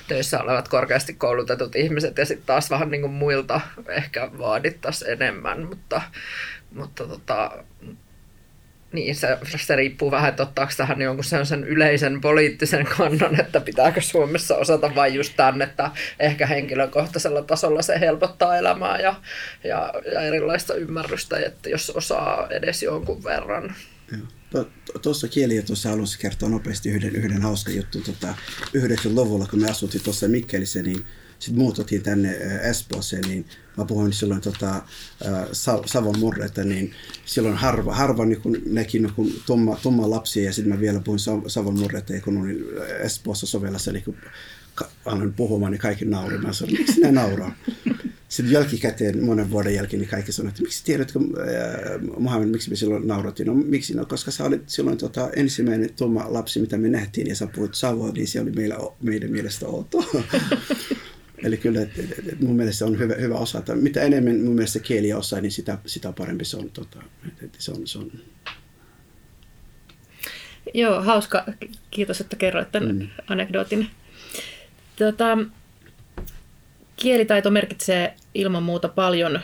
[0.08, 5.62] töissä olevat korkeasti koulutetut ihmiset, ja sitten taas vähän niin kuin muilta ehkä vaadittaisiin enemmän,
[5.66, 6.02] mutta,
[6.74, 7.50] mutta tota,
[8.92, 14.00] niin, se, se riippuu vähän, että ottaako tähän jonkun sen yleisen poliittisen kannan, että pitääkö
[14.00, 19.14] Suomessa osata vain just tämän, että ehkä henkilökohtaisella tasolla se helpottaa elämää ja,
[19.64, 23.74] ja, ja erilaista ymmärrystä, että jos osaa edes jonkun verran.
[25.02, 28.00] Tuossa kieli ja tuossa alussa kertoo nopeasti yhden, yhden hauska juttu.
[28.00, 28.34] Tota,
[28.78, 31.04] 90-luvulla, kun me asuttiin tuossa Mikkelissä, niin
[31.42, 33.44] sitten muututtiin tänne Espooseen, niin
[33.76, 34.82] mä puhuin silloin tota,
[35.86, 36.92] Savon murreita, niin
[37.24, 41.00] silloin harva, harva niin kun näki niin kun tumma, tumma lapsia ja sitten mä vielä
[41.00, 42.64] puhuin Savon murreita, kun olin
[43.00, 44.16] Espoossa sovellassa, niin kun
[45.04, 46.42] aloin puhumaan, niin kaikki naurivat.
[46.42, 47.54] Mä sanoin, miksi ne nauraa?
[48.28, 51.18] Sitten jälkikäteen, monen vuoden jälkeen, niin kaikki sanoivat, että miksi tiedätkö,
[52.18, 53.46] Mohamed, miksi me silloin naurattiin?
[53.46, 53.94] No miksi?
[53.94, 57.74] No, koska sä olit silloin tota, ensimmäinen tumma lapsi, mitä me nähtiin, ja sä puhuit
[57.74, 60.04] savoa, niin se oli meillä, meidän mielestä outoa.
[61.44, 63.74] Eli kyllä et, et, et mun mielestä on hyvä, hyvä osata.
[63.74, 66.70] Mitä enemmän mun mielestä kieliä osaa, niin sitä, sitä parempi se on.
[66.70, 68.12] Tota, et, et se on, se on.
[70.74, 71.44] Joo, hauska.
[71.90, 73.08] Kiitos, että kerroit tämän mm.
[73.28, 73.88] anekdootin.
[74.96, 75.38] Tota,
[76.96, 79.40] kielitaito merkitsee ilman muuta paljon.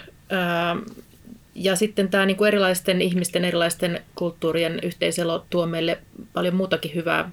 [1.55, 5.99] Ja sitten tämä niin kuin erilaisten ihmisten, erilaisten kulttuurien yhteiselo tuo meille
[6.33, 7.31] paljon muutakin hyvää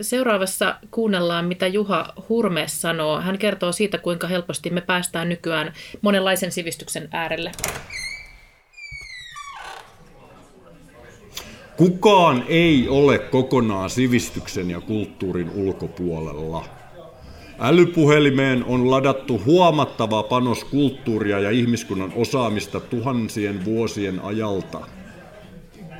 [0.00, 3.20] Seuraavassa kuunnellaan, mitä Juha Hurme sanoo.
[3.20, 7.52] Hän kertoo siitä, kuinka helposti me päästään nykyään monenlaisen sivistyksen äärelle.
[11.76, 16.64] Kukaan ei ole kokonaan sivistyksen ja kulttuurin ulkopuolella.
[17.58, 24.86] Älypuhelimeen on ladattu huomattava panos kulttuuria ja ihmiskunnan osaamista tuhansien vuosien ajalta.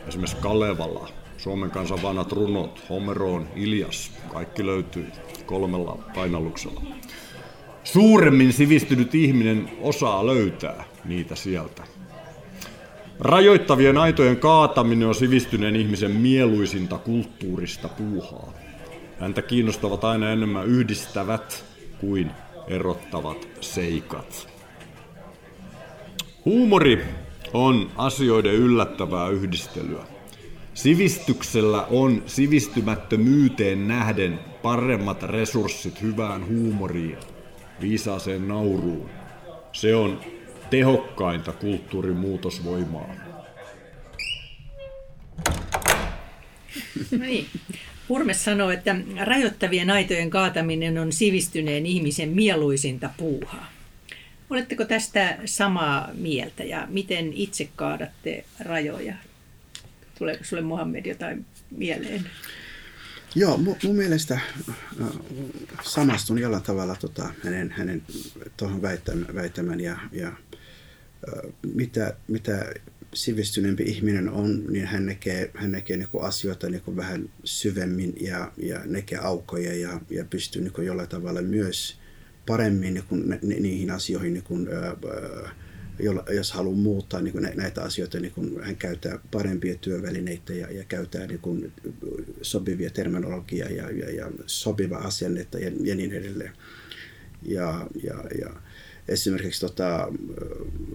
[0.09, 5.07] Esimerkiksi Kalevala Suomen kansan vanhat runot, Homeroon, Ilias, kaikki löytyy
[5.46, 6.81] kolmella painalluksella.
[7.85, 11.83] Suuremmin sivistynyt ihminen osaa löytää niitä sieltä.
[13.20, 18.52] Rajoittavien aitojen kaataminen on sivistyneen ihmisen mieluisinta kulttuurista puuhaa.
[19.20, 21.64] Häntä kiinnostavat aina enemmän yhdistävät
[22.00, 22.31] kuin
[22.68, 24.48] erottavat seikat.
[26.44, 27.05] Huumori
[27.52, 30.12] on asioiden yllättävää yhdistelyä.
[30.74, 37.16] Sivistyksellä on sivistymättömyyteen nähden paremmat resurssit hyvään huumoriin,
[37.80, 39.11] viisaaseen nauruun.
[39.72, 40.20] Se on
[40.70, 43.14] tehokkainta kulttuurin muutosvoimaa.
[47.11, 47.46] No niin.
[48.08, 53.72] Hurme sanoo, että rajoittavien aitojen kaataminen on sivistyneen ihmisen mieluisinta puuhaa.
[54.50, 59.14] Oletteko tästä samaa mieltä ja miten itse kaadatte rajoja?
[60.22, 62.30] Tuleeko sinulle Mohammed jotain mieleen?
[63.35, 65.06] Joo, mun, mun mielestä äh,
[65.82, 68.02] samastun jollain tavalla tota, hänen, hänen
[68.56, 72.72] tuohon väittämään, väittämään ja, ja äh, mitä, mitä
[73.14, 78.80] sivistyneempi ihminen on, niin hän näkee, hän näkee niin asioita niin vähän syvemmin ja, ja
[78.85, 81.98] näkee aukoja ja, ja pystyy niin jollain tavalla myös
[82.46, 84.68] paremmin niin kuin, niihin asioihin niin kuin,
[85.44, 85.52] äh,
[86.03, 90.71] jolla, jos haluaa muuttaa niin kuin näitä asioita, niin kuin hän käyttää parempia työvälineitä ja,
[90.71, 91.73] ja käyttää niin kuin
[92.43, 96.53] sopivia terminologiaa ja, ja, ja sopivaa asennetta ja, ja niin edelleen.
[97.43, 98.51] Ja, ja, ja
[99.09, 100.09] esimerkiksi tota,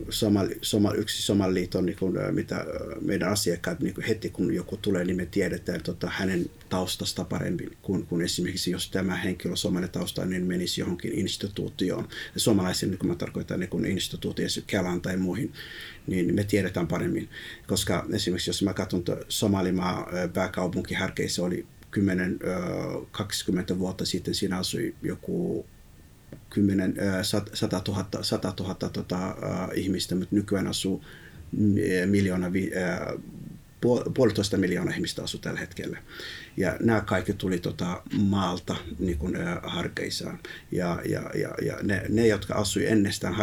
[0.10, 1.98] Somali, Somali, yksi Somaliliiton, niin
[2.32, 2.66] mitä
[3.02, 7.78] meidän asiakkaat niin kuin heti kun joku tulee, niin me tiedetään tota, hänen taustasta paremmin
[7.82, 12.08] kuin, kuin esimerkiksi jos tämä henkilö on tausta, niin menisi johonkin instituutioon.
[12.36, 15.54] Suomalaisen, niin kun mä tarkoitan niin instituutioon, Kelaan tai muihin,
[16.08, 17.30] niin me tiedetään paremmin.
[17.68, 21.66] Koska esimerkiksi jos mä katson Somalimaa pääkaupunki Härkeissä oli
[23.74, 25.66] 10-20 vuotta sitten, siinä asui joku
[26.50, 26.96] 10,
[27.54, 29.36] 100 000, 100 000 tota,
[29.76, 31.04] ihmistä, mutta nykyään asuu
[32.06, 32.52] miljoona,
[34.14, 35.98] puolitoista miljoonaa ihmistä asuu tällä hetkellä.
[36.58, 40.40] Ja nämä kaikki tuli tota maalta niin kuin, harkeissaan.
[40.72, 43.36] Ja, ja, ja, ja ne, ne, jotka asui ennestään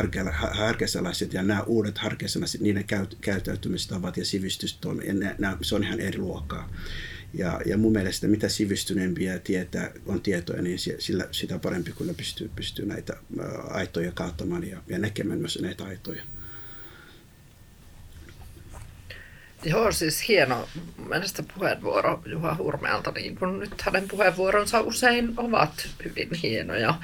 [0.50, 5.84] harkeisalaiset ja nämä uudet harkeisalaiset, niiden käyt, käyttäytymistavat ja sivistystoimi, ja ne, nämä, se on
[5.84, 6.70] ihan eri luokkaa.
[7.38, 12.50] Ja, ja mun mielestä mitä sivistyneempiä tietää, on tietoja, niin sillä, sitä parempi kyllä pystyy,
[12.56, 13.16] pystyy näitä
[13.70, 16.22] aitoja kaatamaan ja, ja näkemään myös näitä aitoja.
[19.64, 20.68] Joo, siis hieno
[21.08, 26.94] mielestä puheenvuoro Juha Hurmealta, niin kuin nyt hänen puheenvuoronsa usein ovat hyvin hienoja.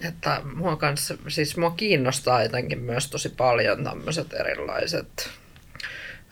[0.00, 5.30] Että mua, kanssa, siis mua kiinnostaa jotenkin myös tosi paljon tämmöiset erilaiset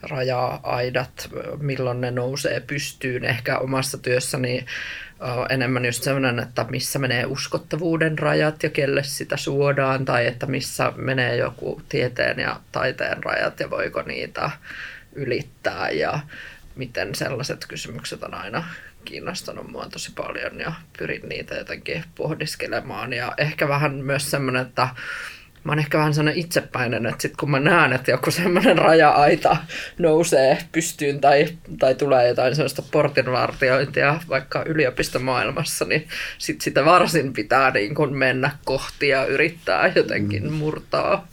[0.01, 1.29] raja-aidat,
[1.59, 3.25] milloin ne nousee pystyyn.
[3.25, 4.65] Ehkä omassa työssäni
[5.49, 10.93] enemmän just sellainen, että missä menee uskottavuuden rajat ja kelle sitä suodaan, tai että missä
[10.95, 14.51] menee joku tieteen ja taiteen rajat ja voiko niitä
[15.13, 16.19] ylittää ja
[16.75, 18.63] miten sellaiset kysymykset on aina
[19.05, 23.13] kiinnostanut mua tosi paljon ja pyrin niitä jotenkin pohdiskelemaan.
[23.13, 24.87] Ja ehkä vähän myös semmoinen, että
[25.65, 29.57] mä oon ehkä vähän sellainen itsepäinen, että sit kun mä näen, että joku semmoinen raja-aita
[29.97, 31.47] nousee pystyyn tai,
[31.79, 38.51] tai tulee jotain sellaista portinvartiointia vaikka yliopistomaailmassa, niin sit sitä varsin pitää niin kun mennä
[38.65, 40.53] kohti ja yrittää jotenkin mm.
[40.53, 41.27] murtaa.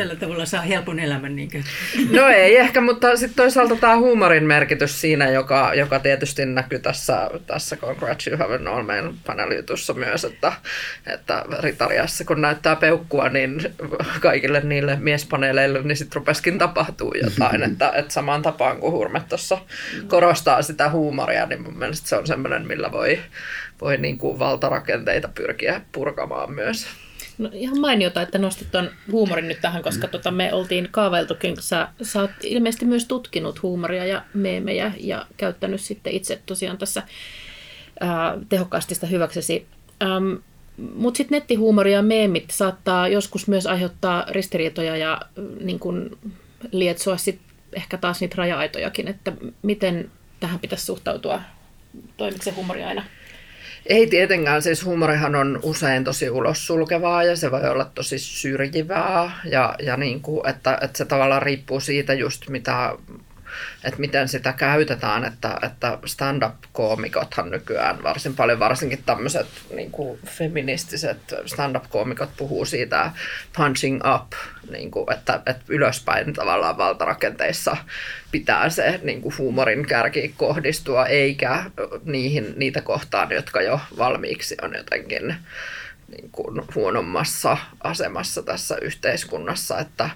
[0.00, 1.36] Tällä tavalla saa helpon elämän.
[1.36, 1.64] Niin.
[2.10, 7.30] No ei ehkä, mutta sitten toisaalta tämä huumorin merkitys siinä, joka, joka tietysti näkyy tässä,
[7.46, 10.52] tässä Congrats You Have All meidän panelijutussa myös, että,
[11.06, 13.74] että Ritariassa kun näyttää peukkua, niin
[14.20, 17.62] kaikille niille miespaneeleille niin sitten rupeskin tapahtuu jotain.
[17.62, 19.58] että, että samaan tapaan kuin Hurme tuossa
[20.08, 23.18] korostaa sitä huumoria, niin mun mielestä se on semmoinen, millä voi,
[23.80, 26.86] voi niin kuin valtarakenteita pyrkiä purkamaan myös.
[27.40, 30.10] No ihan mainiota, että nostit tuon huumorin nyt tähän, koska mm.
[30.10, 35.80] tota, me oltiin kaavailtukin, sä, sä oot ilmeisesti myös tutkinut huumoria ja meemejä ja käyttänyt
[35.80, 37.02] sitten itse tosiaan tässä
[38.00, 39.66] ää, tehokkaasti sitä hyväksesi.
[40.02, 40.32] Ähm,
[40.94, 45.20] Mutta sitten nettihuumori ja meemit saattaa joskus myös aiheuttaa ristiriitoja ja
[45.60, 46.18] niin kun,
[46.72, 47.40] lietsoa sit
[47.72, 51.40] ehkä taas niitä raja-aitojakin, että miten tähän pitäisi suhtautua?
[52.16, 53.04] Toimiko se huumori aina?
[53.86, 59.40] Ei tietenkään, siis huumorihan on usein tosi ulos sulkevaa ja se voi olla tosi syrjivää
[59.44, 62.92] ja, ja niin kuin, että, että se tavallaan riippuu siitä just mitä
[63.84, 71.18] että miten sitä käytetään, että, että stand-up-koomikothan nykyään varsin paljon, varsinkin tämmöiset niin kuin feministiset
[71.46, 73.10] stand-up-koomikot puhuu siitä
[73.56, 74.32] punching up,
[74.70, 77.76] niin kuin, että, että ylöspäin tavallaan valtarakenteissa
[78.32, 81.64] pitää se niin kuin huumorin kärki kohdistua, eikä
[82.04, 85.36] niihin, niitä kohtaan, jotka jo valmiiksi on jotenkin
[86.16, 90.10] niin kuin huonommassa asemassa tässä yhteiskunnassa, että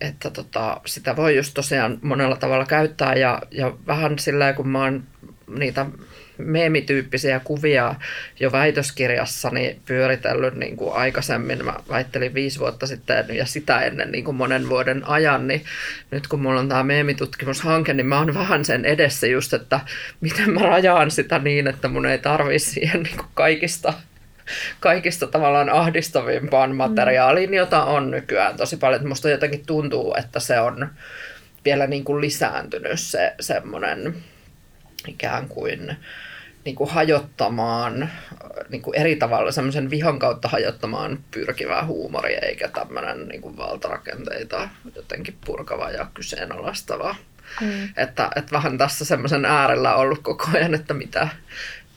[0.00, 4.82] että tota, sitä voi just tosiaan monella tavalla käyttää ja, ja vähän sillä kun mä
[4.82, 5.04] oon
[5.58, 5.86] niitä
[6.38, 7.94] meemityyppisiä kuvia
[8.40, 11.64] jo väitöskirjassani pyöritellyt niin kuin aikaisemmin.
[11.64, 15.64] Mä väittelin viisi vuotta sitten ja sitä ennen niin kuin monen vuoden ajan, niin
[16.10, 19.80] nyt kun mulla on tämä meemitutkimushanke, niin mä oon vähän sen edessä just, että
[20.20, 23.92] miten mä rajaan sitä niin, että mun ei tarvitse siihen niin kuin kaikista
[24.80, 29.08] kaikista tavallaan ahdistavimpaan materiaaliin, jota on nykyään tosi paljon.
[29.08, 30.88] Musta jotenkin tuntuu, että se on
[31.64, 34.14] vielä niin kuin lisääntynyt se semmoinen
[35.08, 35.96] ikään kuin,
[36.64, 38.10] niin kuin hajottamaan
[38.68, 44.68] niin kuin eri tavalla semmoisen vihan kautta hajottamaan pyrkivää huumoria, eikä tämmöinen niin kuin valtarakenteita
[44.94, 47.16] jotenkin purkava ja kyseenalaistava.
[47.60, 47.88] Mm.
[47.96, 51.28] Että, että vähän tässä semmoisen äärellä ollut koko ajan, että mitä,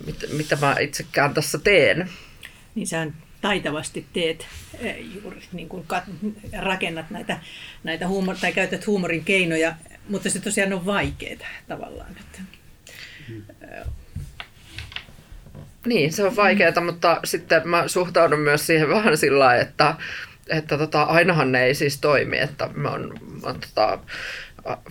[0.06, 2.10] mitä, mitä mä itsekään tässä teen
[2.76, 3.08] niin sä
[3.42, 4.48] taitavasti teet
[4.80, 5.86] eh, juuri niin kuin
[6.58, 7.40] rakennat näitä,
[7.84, 9.76] näitä huumor, tai käytät huumorin keinoja,
[10.10, 12.16] mutta se tosiaan on vaikeaa tavallaan.
[12.20, 12.40] Että,
[13.28, 13.44] hmm.
[15.86, 19.96] Niin, se on vaikeaa, mutta sitten mä suhtaudun myös siihen vähän sillä että,
[20.50, 24.00] että tota, ainahan ne ei siis toimi, että mä oon, mä oon tota,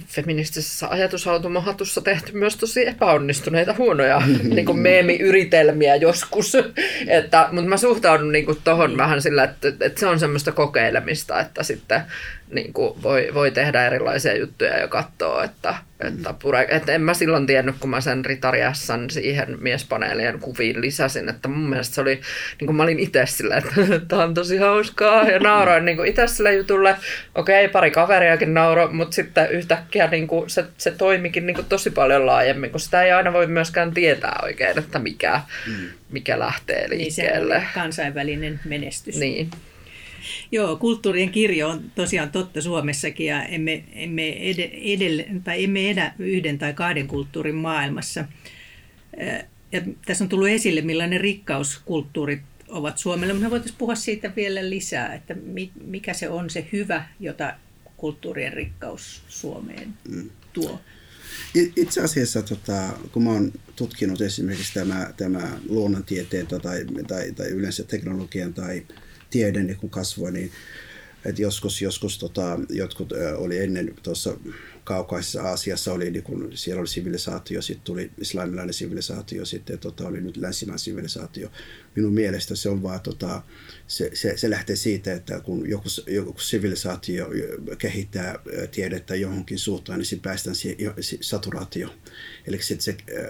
[0.06, 4.22] feministisessä ajatushautomahatussa tehty myös tosi epäonnistuneita, huonoja
[4.54, 6.56] niin kuin meemiyritelmiä joskus.
[7.08, 11.62] että, mutta mä suhtaudun niin tuohon vähän sillä, että, että se on semmoista kokeilemista, että
[11.62, 12.02] sitten
[12.52, 17.14] niin kuin voi, voi tehdä erilaisia juttuja ja katsoa, että, että, pure, että en mä
[17.14, 22.20] silloin tiennyt, kun mä sen ritariassan siihen miespaneelien kuviin lisäsin, että mun mielestä se oli,
[22.60, 23.74] niin kuin mä olin itse sillä, että
[24.08, 26.96] tämä on tosi hauskaa ja nauroin niin itse sille jutulle,
[27.34, 31.66] okei okay, pari kaveriakin nauro, mutta sitten yhtäkkiä niin kuin se, se toimikin niin kuin
[31.66, 35.88] tosi paljon laajemmin, kun sitä ei aina voi myöskään tietää oikein, että mikä, mm.
[36.10, 37.54] mikä lähtee liikkeelle.
[37.54, 39.16] Niin se kansainvälinen menestys.
[39.16, 39.50] Niin.
[40.52, 44.36] Joo, kulttuurien kirjo on tosiaan totta Suomessakin ja emme, emme,
[44.82, 48.24] edelle, tai emme edä yhden tai kahden kulttuurin maailmassa.
[49.72, 54.32] Ja tässä on tullut esille, millainen rikkaus kulttuurit ovat Suomelle, mutta me voitaisiin puhua siitä
[54.36, 55.36] vielä lisää, että
[55.84, 57.54] mikä se on se hyvä, jota
[57.96, 60.30] kulttuurien rikkaus Suomeen mm.
[60.52, 60.80] tuo.
[61.76, 67.84] Itse asiassa, tota, kun mä oon tutkinut esimerkiksi tämä, tämä luonnontieteen tai, tai, tai yleensä
[67.84, 68.82] teknologian tai
[69.30, 70.52] tiede niin kun kasvoi, niin
[71.24, 74.36] että joskus, joskus tota, jotkut ö, oli ennen tuossa
[74.84, 80.20] kaukaisessa Aasiassa oli, niin kun siellä oli sivilisaatio, sitten tuli islamilainen sivilisaatio, sitten tota, oli
[80.20, 81.50] nyt länsimainen sivilisaatio.
[81.96, 83.42] Minun mielestä se on vaan, tota,
[83.86, 87.28] se, se, se, lähtee siitä, että kun joku, joku sivilisaatio
[87.78, 88.38] kehittää
[88.70, 91.94] tiedettä johonkin suuntaan, niin sitten päästään siihen saturaatio.
[92.46, 93.22] Eli sit se, äh,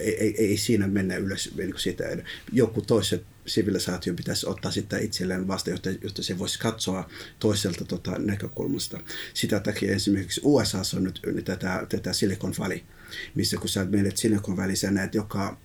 [0.00, 2.04] ei, ei, ei, siinä mennä ylös niin siitä.
[2.52, 8.18] Joku toiset sivilisaatio pitäisi ottaa sitten itselleen vasta, jotta, jotta se voisi katsoa toiselta tota,
[8.18, 9.00] näkökulmasta.
[9.34, 12.80] Sitä takia esimerkiksi USA on nyt tätä, tätä Silicon Valley,
[13.34, 15.58] missä kun sä menet Silicon Valley, sä näet joka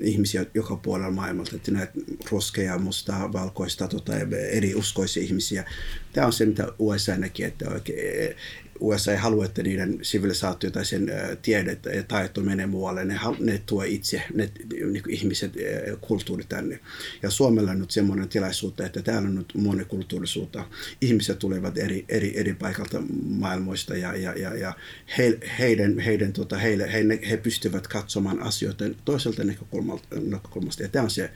[0.00, 1.90] ihmisiä joka puolella maailmalta, että näet
[2.30, 4.12] roskeja, mustaa, valkoista, tota,
[4.50, 5.64] eri uskoisia ihmisiä.
[6.12, 8.36] Tämä on se, mitä USA näki, että oikein,
[8.80, 11.12] USA ei halua, että niiden sivilisaatio tai sen
[11.42, 13.04] tiede ja taito menee muualle.
[13.04, 15.52] Ne, ne tuo itse ne niin ihmiset
[16.00, 16.80] kulttuuri tänne.
[17.22, 20.66] Ja Suomella on nyt semmoinen tilaisuus, että täällä on nyt monikulttuurisuutta.
[21.00, 24.72] Ihmiset tulevat eri, eri, eri paikalta maailmoista ja, ja, ja, ja
[25.18, 30.82] he, heidän, heidän, tota, heille, he, he pystyvät katsomaan asioita toiselta näkökulmasta.
[30.82, 31.30] Ja tämä on se,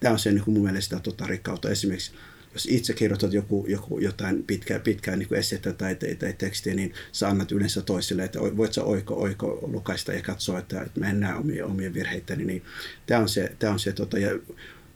[0.00, 1.70] tämä on se niin mun mielestä tota, rikkautta.
[1.70, 2.12] Esimerkiksi
[2.52, 6.92] jos itse kirjoitat joku, joku jotain pitkää, pitkää niin essettä tai, tai, tai tekstiä, niin
[7.12, 11.10] sä annat yleensä toisille, että voit sä oiko, oiko lukaista ja katsoa, että, että mä
[11.10, 12.44] en näe omia, omia virheitäni.
[12.44, 12.62] Niin
[13.06, 14.30] tämä on se, tämä on se tota, ja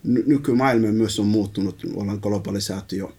[0.05, 3.17] nykymaailma myös on muuttunut, ollaan globalisaatio,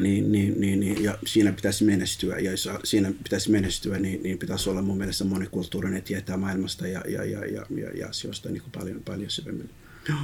[0.00, 4.38] niin, niin, niin, niin, ja siinä pitäisi menestyä, ja jos siinä pitäisi menestyä, niin, niin
[4.38, 8.62] pitäisi olla mun mielestä monikulttuurinen tietää maailmasta ja, ja, ja, ja, ja, ja asioista niin
[8.74, 9.70] paljon, paljon syvemmin.
[10.08, 10.18] Joo.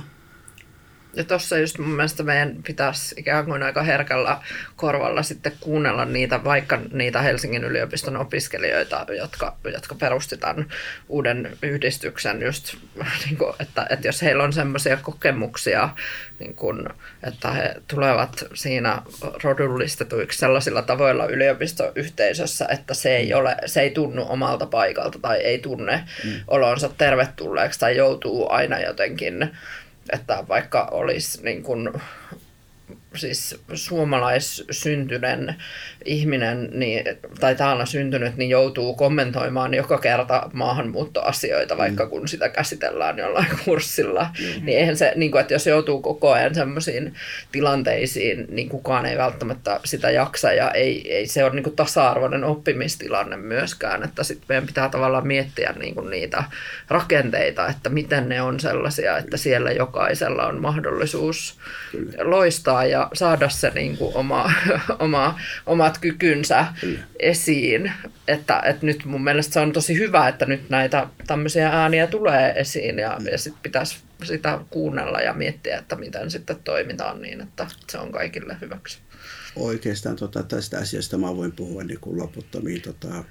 [1.14, 4.38] Ja tuossa just mun mielestä meidän pitäisi ikään kuin aika herkällä
[4.76, 10.66] korvalla sitten kuunnella niitä, vaikka niitä Helsingin yliopiston opiskelijoita, jotka, jotka perusti tämän
[11.08, 12.74] uuden yhdistyksen just,
[13.24, 15.88] niin kuin, että, että jos heillä on semmoisia kokemuksia,
[16.38, 16.88] niin kuin,
[17.22, 19.02] että he tulevat siinä
[19.42, 25.58] rodullistetuiksi sellaisilla tavoilla yliopistoyhteisössä, että se ei, ole, se ei tunnu omalta paikalta tai ei
[25.58, 26.32] tunne mm.
[26.48, 29.50] olonsa tervetulleeksi tai joutuu aina jotenkin
[30.12, 31.92] että vaikka olisi niin kuin
[33.14, 35.54] siis suomalaissyntyinen
[36.04, 37.04] ihminen niin,
[37.40, 42.10] tai täällä syntynyt, niin joutuu kommentoimaan joka kerta maahanmuuttoasioita, vaikka mm.
[42.10, 44.22] kun sitä käsitellään jollain kurssilla.
[44.22, 44.66] Mm-hmm.
[44.66, 47.14] Niin eihän se, niin kuin, että jos joutuu koko ajan sellaisiin
[47.52, 52.44] tilanteisiin, niin kukaan ei välttämättä sitä jaksa ja ei, ei se ole niin kuin tasa-arvoinen
[52.44, 56.44] oppimistilanne myöskään, että sitten meidän pitää tavallaan miettiä niin kuin niitä
[56.88, 61.58] rakenteita, että miten ne on sellaisia, että siellä jokaisella on mahdollisuus
[61.90, 62.30] Kyllä.
[62.30, 64.52] loistaa ja saada se niin kuin oma,
[64.98, 66.98] oma, omat kykynsä Kyllä.
[67.18, 67.92] esiin.
[68.28, 72.52] Että, että nyt mun mielestä se on tosi hyvä, että nyt näitä tämmöisiä ääniä tulee
[72.56, 77.66] esiin ja, ja sitten pitäisi sitä kuunnella ja miettiä, että miten sitten toimitaan niin, että
[77.90, 78.98] se on kaikille hyväksi.
[79.56, 82.82] Oikeastaan tota, tästä asiasta mä voin puhua niin kuin loputtomiin.
[82.82, 83.24] Tota,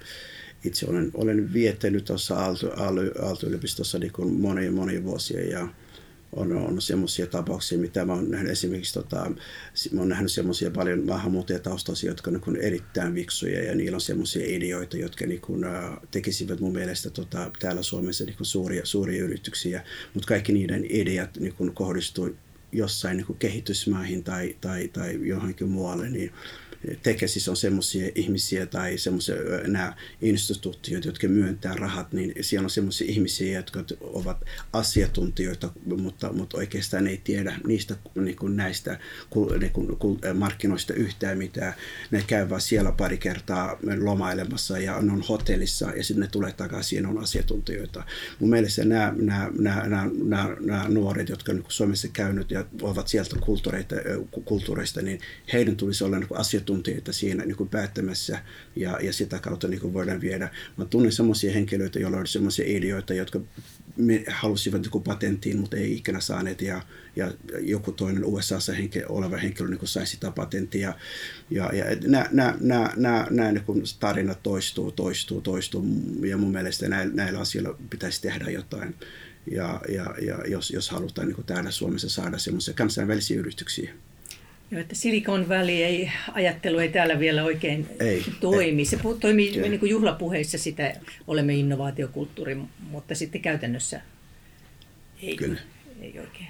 [0.64, 5.68] itse olen, olen viettänyt tuossa Aalto-yliopistossa niin monia, monia vuosia ja
[6.32, 8.52] on, on semmoisia tapauksia, mitä mä oon nähnyt.
[8.52, 9.30] Esimerkiksi, tota,
[9.92, 14.46] mä oon nähnyt semmoisia paljon maahanmuuttajataustaisia, jotka on niin erittäin viksuja ja niillä on semmoisia
[14.46, 19.24] ideoita, jotka niin kuin, äh, tekisivät mun mielestä tota, täällä Suomessa niin kuin suuria, suuria
[19.24, 22.36] yrityksiä, mutta kaikki niiden ideat niin kuin kohdistuu
[22.72, 26.32] jossain niin kuin kehitysmaihin tai, tai, tai johonkin muualle, niin
[27.02, 29.34] tekesissä on semmoisia ihmisiä tai semmoisia
[29.66, 34.36] nämä instituutiot, jotka myöntää rahat, niin siellä on semmoisia ihmisiä, jotka ovat
[34.72, 38.98] asiantuntijoita, mutta, mutta oikeastaan ei tiedä niistä niin kuin näistä
[39.60, 41.74] niin kuin, markkinoista yhtään mitään.
[42.10, 47.08] Ne käyvät siellä pari kertaa lomailemassa ja on hotellissa ja sitten ne tulee takaisin ja
[47.08, 48.04] on asiantuntijoita.
[48.38, 53.08] Mun mielestä nämä, nämä, nämä, nämä, nämä, nämä nuoret, jotka on Suomessa käynyt ja ovat
[53.08, 53.36] sieltä
[54.44, 55.20] kulttuureista, niin
[55.52, 56.71] heidän tulisi olla niin asiantuntijoita
[57.10, 58.38] siinä niin kuin päättämässä
[58.76, 60.50] ja, ja sitä kautta niin kuin voidaan viedä.
[60.76, 63.40] Mä tunnen sellaisia henkilöitä, joilla on sellaisia ideoita, jotka
[64.28, 66.82] halusivat niin patenttiin, mutta ei ikinä saaneet ja,
[67.16, 70.94] ja joku toinen USAssa henke, oleva henkilö niin sai sitä patenttia.
[71.50, 75.86] Ja, ja nämä, nämä, nämä, nämä, nämä niin tarinat toistuu, toistuu, toistuu
[76.26, 78.94] ja mun mielestä näillä, näillä asioilla pitäisi tehdä jotain.
[79.50, 83.94] Ja, ja, ja jos, jos halutaan niin täällä Suomessa saada semmoisia kansainvälisiä yrityksiä.
[84.72, 88.82] Joo, että Silicon Valley ei, ajattelu ei täällä vielä oikein ei, toimi.
[88.82, 88.86] Ei.
[88.86, 89.68] Se toimii Kyllä.
[89.68, 90.92] niin kuin juhlapuheissa sitä,
[91.26, 92.56] olemme innovaatiokulttuuri,
[92.90, 94.00] mutta sitten käytännössä
[95.22, 95.60] ei, Kyllä.
[96.00, 96.48] ei oikein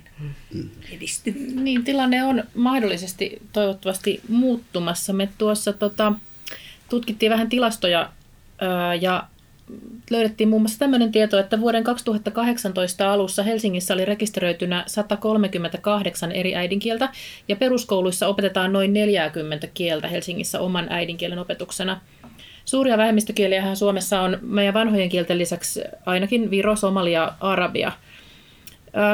[0.54, 0.70] mm.
[0.92, 1.34] edisty.
[1.54, 5.12] Niin, tilanne on mahdollisesti toivottavasti muuttumassa.
[5.12, 6.12] Me tuossa tota,
[6.88, 8.12] tutkittiin vähän tilastoja
[8.58, 9.28] ää, ja
[10.10, 17.08] löydettiin muun muassa tämmöinen tieto, että vuoden 2018 alussa Helsingissä oli rekisteröitynä 138 eri äidinkieltä
[17.48, 22.00] ja peruskouluissa opetetaan noin 40 kieltä Helsingissä oman äidinkielen opetuksena.
[22.64, 27.92] Suuria vähemmistökieliähän Suomessa on meidän vanhojen kielten lisäksi ainakin Viro, Somalia, Arabia.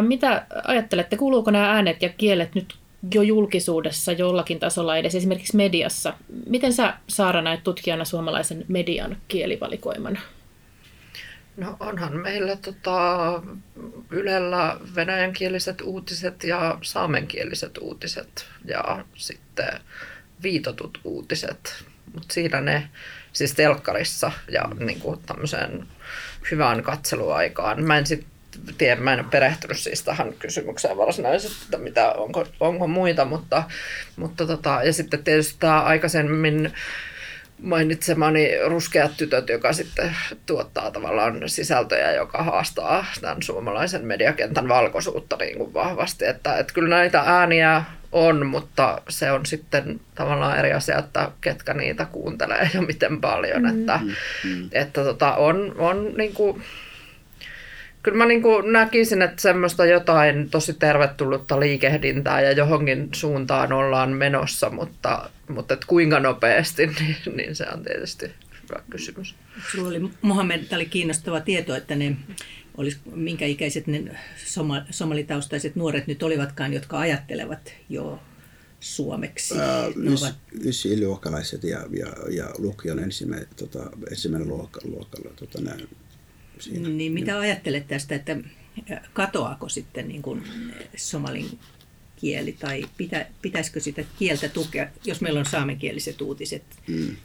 [0.01, 2.75] Mitä ajattelette, kuuluuko nämä äänet ja kielet nyt
[3.15, 6.15] jo julkisuudessa jollakin tasolla edes, esimerkiksi mediassa?
[6.47, 10.19] Miten sä Saara näet tutkijana suomalaisen median kielivalikoiman?
[11.59, 13.43] No onhan meillä tota,
[14.11, 19.81] Ylellä venäjänkieliset uutiset ja saamenkieliset uutiset ja sitten
[20.43, 21.85] viitotut uutiset.
[22.15, 22.89] Mutta siinä ne
[23.33, 25.87] siis telkkarissa ja niin kuin tämmöiseen
[26.51, 27.85] hyvään katseluaikaan.
[27.85, 28.31] Mä en sitten
[28.79, 33.63] tiedä, mä en ole perehtynyt siis tähän kysymykseen varsinaisesti, että mitä, onko, onko muita, mutta,
[34.17, 36.73] mutta tota, ja sitten tietysti tämä aikaisemmin
[37.63, 45.59] mainitsemani ruskeat tytöt, joka sitten tuottaa tavallaan sisältöjä, joka haastaa tämän suomalaisen mediakentän valkoisuutta niin
[45.59, 46.25] kuin vahvasti.
[46.27, 51.75] Että, että kyllä näitä ääniä on, mutta se on sitten tavallaan eri asia, että ketkä
[51.75, 53.63] niitä kuuntelee ja miten paljon.
[53.63, 53.81] Mm.
[53.81, 54.01] Että,
[54.45, 54.69] mm.
[54.73, 56.63] että tota, on, on niin kuin,
[58.03, 64.13] kyllä mä niin kuin näkisin, että semmoista jotain tosi tervetullutta liikehdintää ja johonkin suuntaan ollaan
[64.13, 68.27] menossa, mutta, mutta että kuinka nopeasti, niin, niin se on tietysti
[68.63, 69.35] hyvä kysymys.
[69.73, 72.17] Sulla oli, Mohamed, tämä oli kiinnostava tieto, että ne
[72.77, 78.21] olisi, minkä ikäiset ne soma, somalitaustaiset nuoret nyt olivatkaan, jotka ajattelevat jo
[78.81, 79.59] suomeksi.
[79.59, 80.35] Ää, ys, ovat...
[80.65, 85.89] Ysiluokkalaiset ja, ja, ja lukion ensimmäinen, tota, ensimmäinen luokka, luokalla tota, näin
[86.61, 86.89] siinä.
[86.89, 88.37] Niin mitä ajattelet tästä, että
[89.13, 90.43] katoako sitten niin kuin
[90.97, 91.59] somalin
[92.17, 96.63] kieli tai pitä, pitäisikö sitä kieltä tukea, jos meillä on saamenkieliset uutiset?
[96.87, 97.17] Mm.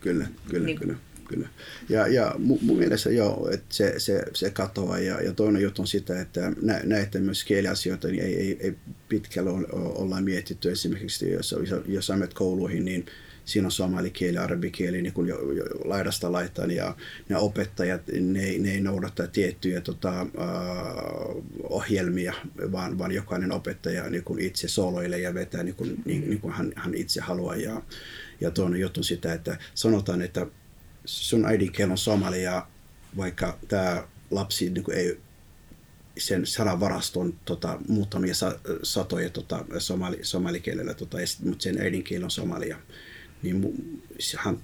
[0.00, 0.94] Kyllä, kyllä, niin, kyllä.
[1.28, 1.48] Kyllä.
[1.88, 4.98] Ja, ja mun, mun mielestä joo, että se, se, se katoaa.
[4.98, 8.74] Ja, ja toinen juttu on sitä, että nä, näitä myös kieliasioita niin ei, ei, ei
[9.08, 10.70] pitkällä olla, olla mietitty.
[10.70, 11.54] Esimerkiksi jos,
[11.86, 13.06] jos menet kouluihin, niin
[13.44, 16.96] siinä on somalikieli, arabikieli niin kuin jo, jo, laidasta laitaan ja
[17.28, 22.34] ne opettajat, ne, ne ei noudata tiettyjä tota, uh, ohjelmia,
[22.72, 26.54] vaan, vaan jokainen opettaja niin kuin itse soloilee ja vetää niin kuin, niin, niin kuin
[26.54, 27.56] hän, hän itse haluaa.
[27.56, 27.82] Ja,
[28.40, 30.46] ja toinen juttu sitä, että sanotaan, että
[31.04, 32.66] sun äidinkieli on somalia,
[33.16, 35.20] vaikka tämä lapsi niin kuin ei
[36.18, 42.76] sen sanavaraston tota, muutamia sa, satoja tota, somali, somalikielellä, tota, mutta sen äidinkieli on somalia
[43.44, 43.74] niin
[44.36, 44.58] hän,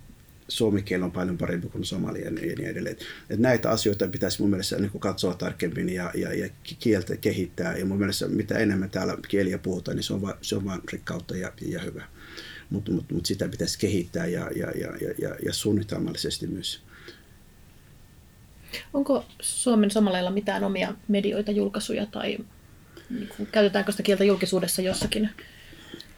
[0.49, 2.97] suomen kieli on paljon parempi kuin somalia ja niin edelleen.
[3.31, 7.77] Et näitä asioita pitäisi mun mielestä niin katsoa tarkemmin ja, ja, ja kieltä kehittää.
[7.77, 10.81] Ja mun mielestä mitä enemmän täällä kieliä puhutaan, niin se on, va, se on vain
[10.93, 12.05] rikkautta ja, ja hyvä.
[12.71, 16.83] Mutta mut, mut sitä pitäisi kehittää ja, ja, ja, ja, ja suunnitelmallisesti myös.
[18.93, 22.39] Onko Suomen somaleilla mitään omia medioita, julkaisuja tai
[23.11, 25.31] niin käytetäänkö sitä kieltä julkisuudessa jossakin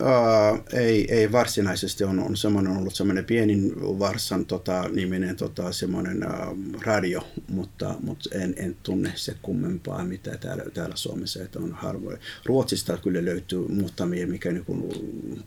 [0.03, 6.24] Uh, ei, ei varsinaisesti on, on semmoinen ollut semmoinen pienin Varsan tota, niminen tota, semmoinen
[6.26, 11.72] uh, radio, mutta, mutta en, en, tunne se kummempaa mitä täällä, täällä Suomessa, että on
[11.72, 12.18] harvoin.
[12.44, 14.64] Ruotsista kyllä löytyy muutamia, mikä niin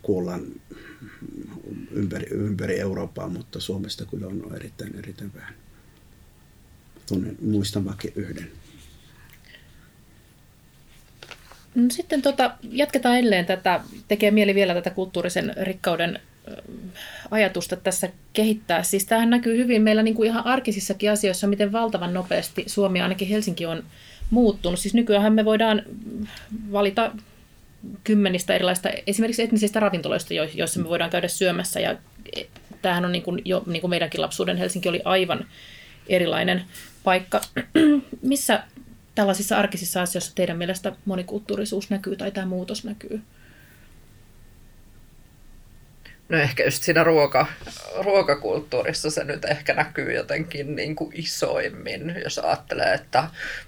[0.01, 0.45] kuullaan
[1.91, 5.53] ympäri, ympäri Eurooppaa, mutta Suomesta kyllä on erittäin, erittäin vähän.
[7.07, 8.51] Tunnen, muistan vaikka yhden.
[11.23, 16.19] No sitten tota, jatketaan edelleen tätä, tekee mieli vielä tätä kulttuurisen rikkauden
[17.31, 18.83] ajatusta tässä kehittää.
[18.83, 23.27] Siis tämähän näkyy hyvin meillä niin kuin ihan arkisissakin asioissa, miten valtavan nopeasti Suomi, ainakin
[23.27, 23.83] Helsinki on
[24.29, 24.79] muuttunut.
[24.79, 25.81] Siis nykyään me voidaan
[26.71, 27.11] valita
[28.03, 31.79] kymmenistä erilaista, esimerkiksi etnisistä ravintoloista, joissa me voidaan käydä syömässä.
[31.79, 31.97] Ja
[32.35, 32.43] e,
[32.81, 35.45] tämähän on niin kuin jo niin kuin meidänkin lapsuuden Helsinki oli aivan
[36.07, 36.63] erilainen
[37.03, 37.41] paikka.
[38.21, 38.63] Missä
[39.15, 43.21] tällaisissa arkisissa asioissa teidän mielestä monikulttuurisuus näkyy tai tämä muutos näkyy?
[46.29, 47.47] No ehkä just siinä ruoka,
[48.03, 53.23] ruokakulttuurissa se nyt ehkä näkyy jotenkin niin kuin isoimmin, jos ajattelee, että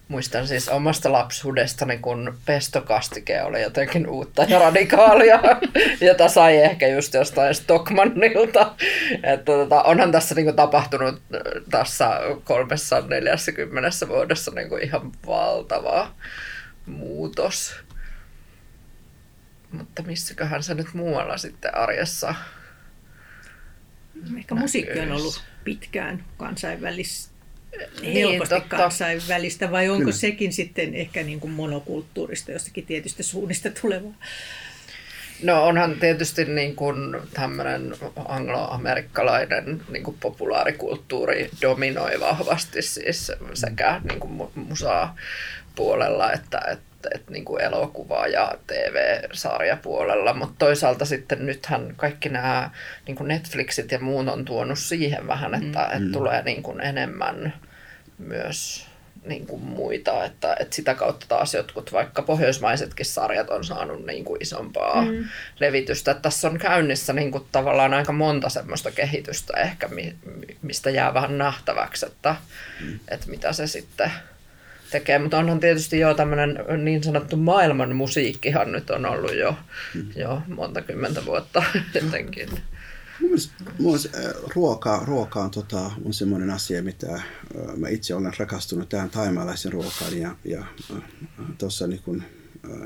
[0.08, 5.40] muistan siis omasta lapsuudestani, kun pestokastike oli jotenkin uutta ja radikaalia,
[6.08, 8.76] jota sai ehkä just jostain Stockmannilta.
[9.24, 11.22] Että tota, onhan tässä niin kuin tapahtunut
[11.72, 16.12] tässä kolmessa neljässäkymmenessä vuodessa niin kuin ihan valtava
[16.86, 17.87] muutos.
[19.72, 22.36] Mutta missäköhän se nyt muualla sitten arjessa
[24.38, 27.32] Ehkä musiikki on ollut pitkään kansainvälistä,
[28.02, 28.78] niin, helposti totta.
[28.78, 30.18] kansainvälistä, vai onko Kyllä.
[30.18, 34.14] sekin sitten ehkä niin kuin monokulttuurista, jostakin tietystä suunnista tulevaa?
[35.44, 37.96] No onhan tietysti niin kuin tämmöinen
[38.26, 45.16] angloamerikkalainen niin kuin populaarikulttuuri dominoi vahvasti siis sekä niin kuin musaa
[45.76, 52.70] puolella että, että että niin kuin elokuva- ja TV-sarjapuolella, mutta toisaalta sitten nythän kaikki nämä
[53.08, 55.98] niin kuin Netflixit ja muut on tuonut siihen vähän, että, mm.
[55.98, 57.54] että tulee niin kuin enemmän
[58.18, 58.88] myös
[59.28, 64.26] niin kuin muita, että, että sitä kautta taas jotkut vaikka pohjoismaisetkin sarjat on saanut niin
[64.26, 65.26] kuin isompaa mm.
[65.60, 66.12] levitystä.
[66.12, 69.90] Että tässä on käynnissä niin kuin tavallaan aika monta semmoista kehitystä ehkä,
[70.62, 72.36] mistä jää vähän nähtäväksi, että,
[72.82, 73.00] mm.
[73.08, 74.12] että mitä se sitten
[74.92, 79.56] tekee, mutta onhan tietysti jo tämmöinen niin sanottu maailman musiikkihan nyt on ollut jo,
[79.96, 80.08] mm.
[80.16, 81.64] jo monta kymmentä vuotta
[82.04, 82.50] jotenkin.
[83.80, 83.98] Mun
[84.56, 87.22] ruoka, ruoka on, tota, on semmoinen asia, mitä
[87.78, 90.66] mä itse olen rakastunut tähän taimalaisen ruokaan ja, ja
[91.58, 92.24] tuossa niin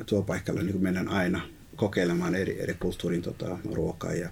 [0.06, 1.42] työpaikalla niin mennään aina
[1.76, 4.30] kokeilemaan eri, eri kulttuurin tota, ruokaa ja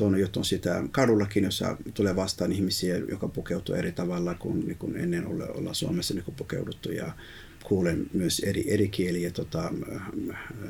[0.00, 4.78] toinen juttu on sitä kadullakin, jossa tulee vastaan ihmisiä, joka pukeutuu eri tavalla kuin, niin
[4.78, 6.92] kuin ennen olla, olla Suomessa niin kuin pukeuduttu.
[6.92, 7.12] Ja
[7.64, 9.72] kuulen myös eri, eri kieliä tota,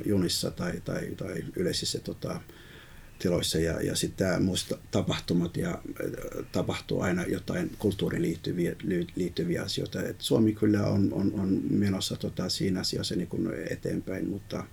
[0.06, 2.40] junissa tai, tai, tai yleisissä tota,
[3.18, 3.58] tiloissa.
[3.58, 5.82] Ja, ja sitten muista tapahtumat ja
[6.52, 8.76] tapahtuu aina jotain kulttuuriin liittyviä,
[9.16, 10.02] liittyviä asioita.
[10.02, 14.64] Et Suomi kyllä on, on, on menossa tota, siinä asiassa niin kuin eteenpäin, mutta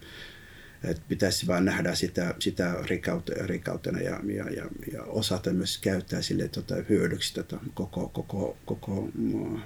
[0.90, 2.74] että pitäisi vain nähdä sitä, sitä
[3.46, 9.10] rikkautena ja, ja, ja, ja osata myös käyttää sille tota, hyödyksi tota, koko, koko, koko
[9.24, 9.60] uh,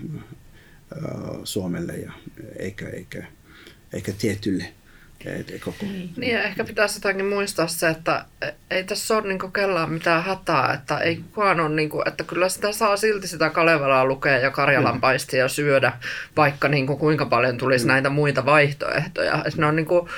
[1.44, 2.12] Suomelle ja
[2.60, 3.26] eikä, eikä,
[3.94, 4.74] eikä tietylle
[5.66, 5.78] koko...
[5.82, 8.26] Niin, ja ehkä pitäisi jotakin muistaa se, että
[8.72, 12.50] ei tässä ole niin kellään mitään hätää, että ei kukaan ole, niin kuin, että kyllä
[12.50, 15.94] sitä saa silti sitä Kalevalaa lukea ja Karjalan paistia syödä,
[16.38, 17.92] vaikka niin kuin, kuinka paljon tulisi mm.
[17.92, 19.44] näitä muita vaihtoehtoja.
[19.58, 20.10] Ne on, niin kuin,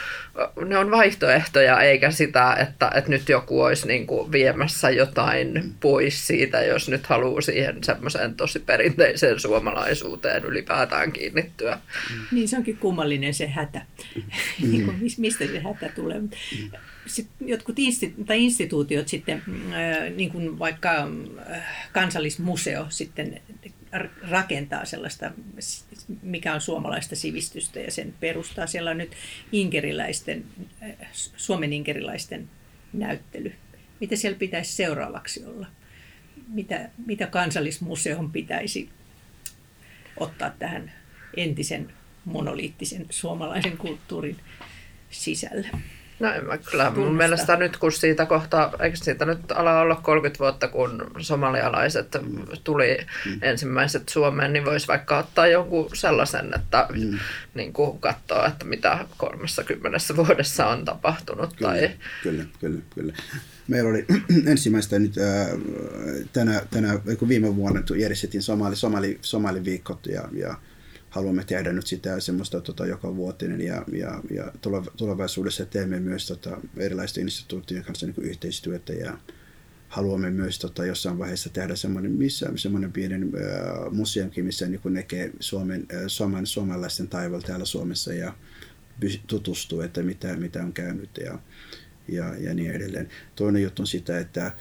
[0.65, 5.73] ne on vaihtoehtoja, eikä sitä, että, että nyt joku olisi niin kuin viemässä jotain mm.
[5.79, 11.79] pois siitä, jos nyt haluaa siihen semmoiseen tosi perinteiseen suomalaisuuteen ylipäätään kiinnittyä.
[12.31, 13.81] Niin, se onkin kummallinen se hätä.
[14.61, 14.89] Mm.
[15.17, 16.21] mistä se hätä tulee.
[17.05, 19.43] Sitten jotkut insti- tai instituutiot sitten,
[20.15, 21.07] niin kuin vaikka
[21.91, 23.41] kansallismuseo sitten
[24.29, 25.31] rakentaa sellaista,
[26.21, 28.67] mikä on suomalaista sivistystä ja sen perustaa.
[28.67, 29.11] Siellä on nyt
[29.51, 30.45] inkeriläisten,
[31.37, 32.49] Suomen inkeriläisten
[32.93, 33.53] näyttely.
[33.99, 35.67] Mitä siellä pitäisi seuraavaksi olla?
[36.47, 38.89] Mitä, mitä kansallismuseon pitäisi
[40.17, 40.91] ottaa tähän
[41.37, 41.93] entisen
[42.25, 44.37] monoliittisen suomalaisen kulttuurin
[45.09, 45.67] sisällä?
[46.19, 46.83] No en mä kyllä.
[46.83, 46.99] Tunnusta.
[46.99, 52.07] Mun mielestä nyt kun siitä kohta, eikö siitä nyt ala olla 30 vuotta, kun somalialaiset
[52.21, 52.45] mm.
[52.63, 53.39] tuli mm.
[53.41, 57.19] ensimmäiset Suomeen, niin voisi vaikka ottaa jonkun sellaisen, että mm.
[57.53, 61.53] niin kuin katsoo, että mitä 30 vuodessa on tapahtunut.
[61.55, 61.91] Kyllä, tai...
[62.23, 63.13] kyllä, kyllä, kyllä.
[63.67, 64.05] Meillä oli
[64.51, 65.47] ensimmäistä nyt äh,
[66.33, 70.57] tänä, tänä, viime vuonna järjestettiin Somali, Somali, Somali viikot ja, ja
[71.13, 74.51] haluamme tehdä nyt sitä semmoista tota, joka vuotinen ja, ja, ja
[74.97, 79.17] tulevaisuudessa teemme myös tota, erilaisten instituutioiden kanssa niin yhteistyötä ja
[79.87, 85.31] haluamme myös tota, jossain vaiheessa tehdä semmoinen, missä, semmoinen pienen äh, museonkin, missä niin näkee
[85.39, 88.33] Suomen, äh, Suomen, suomalaisten taival täällä Suomessa ja
[89.27, 91.39] tutustuu, että mitä, mitä on käynyt ja,
[92.07, 93.09] ja, ja niin edelleen.
[93.35, 94.51] Toinen juttu on sitä, että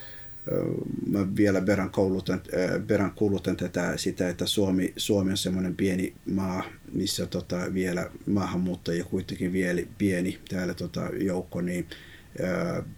[1.06, 2.40] mä vielä verran koulutan,
[2.88, 9.04] verran kuulutan tätä, sitä, että Suomi, Suomi on semmoinen pieni maa, missä tota, vielä maahanmuuttajia
[9.04, 11.86] kuitenkin vielä pieni täällä tota, joukko, niin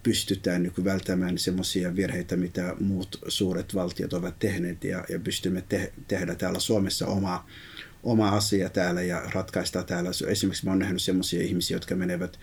[0.03, 5.93] pystytään niin välttämään semmoisia virheitä, mitä muut suuret valtiot ovat tehneet ja, ja pystymme te-
[6.07, 7.47] tehdä täällä Suomessa omaa
[8.03, 10.09] oma asia täällä ja ratkaista täällä.
[10.27, 12.39] Esimerkiksi mä oon nähnyt semmoisia ihmisiä, jotka menevät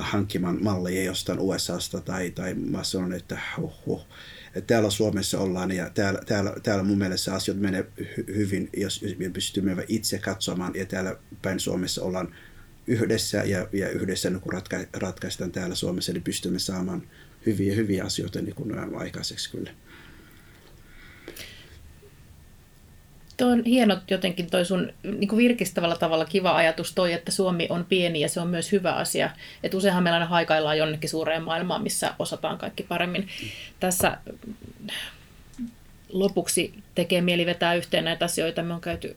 [0.00, 4.06] hankkimaan malleja jostain USAsta tai, tai mä sanon, että huh, huh.
[4.66, 9.28] Täällä Suomessa ollaan ja täällä, täällä, täällä mun mielestä asiat menee hy- hyvin, jos me
[9.28, 12.34] pystymme itse katsomaan ja täällä päin Suomessa ollaan
[12.86, 17.02] yhdessä ja, ja yhdessä niin kun ratka, ratkaistaan täällä Suomessa, niin pystymme saamaan
[17.46, 19.70] hyviä, hyviä asioita niin kun aikaiseksi kyllä.
[23.38, 27.66] Tuo on hieno jotenkin toi sun niin kuin virkistävällä tavalla kiva ajatus toi, että Suomi
[27.70, 29.30] on pieni ja se on myös hyvä asia.
[29.62, 33.28] Että useinhan meillä aina haikaillaan jonnekin suureen maailmaan, missä osataan kaikki paremmin.
[33.80, 34.18] Tässä
[36.12, 38.62] lopuksi tekee mieli vetää yhteen näitä asioita.
[38.62, 39.16] Me on käyty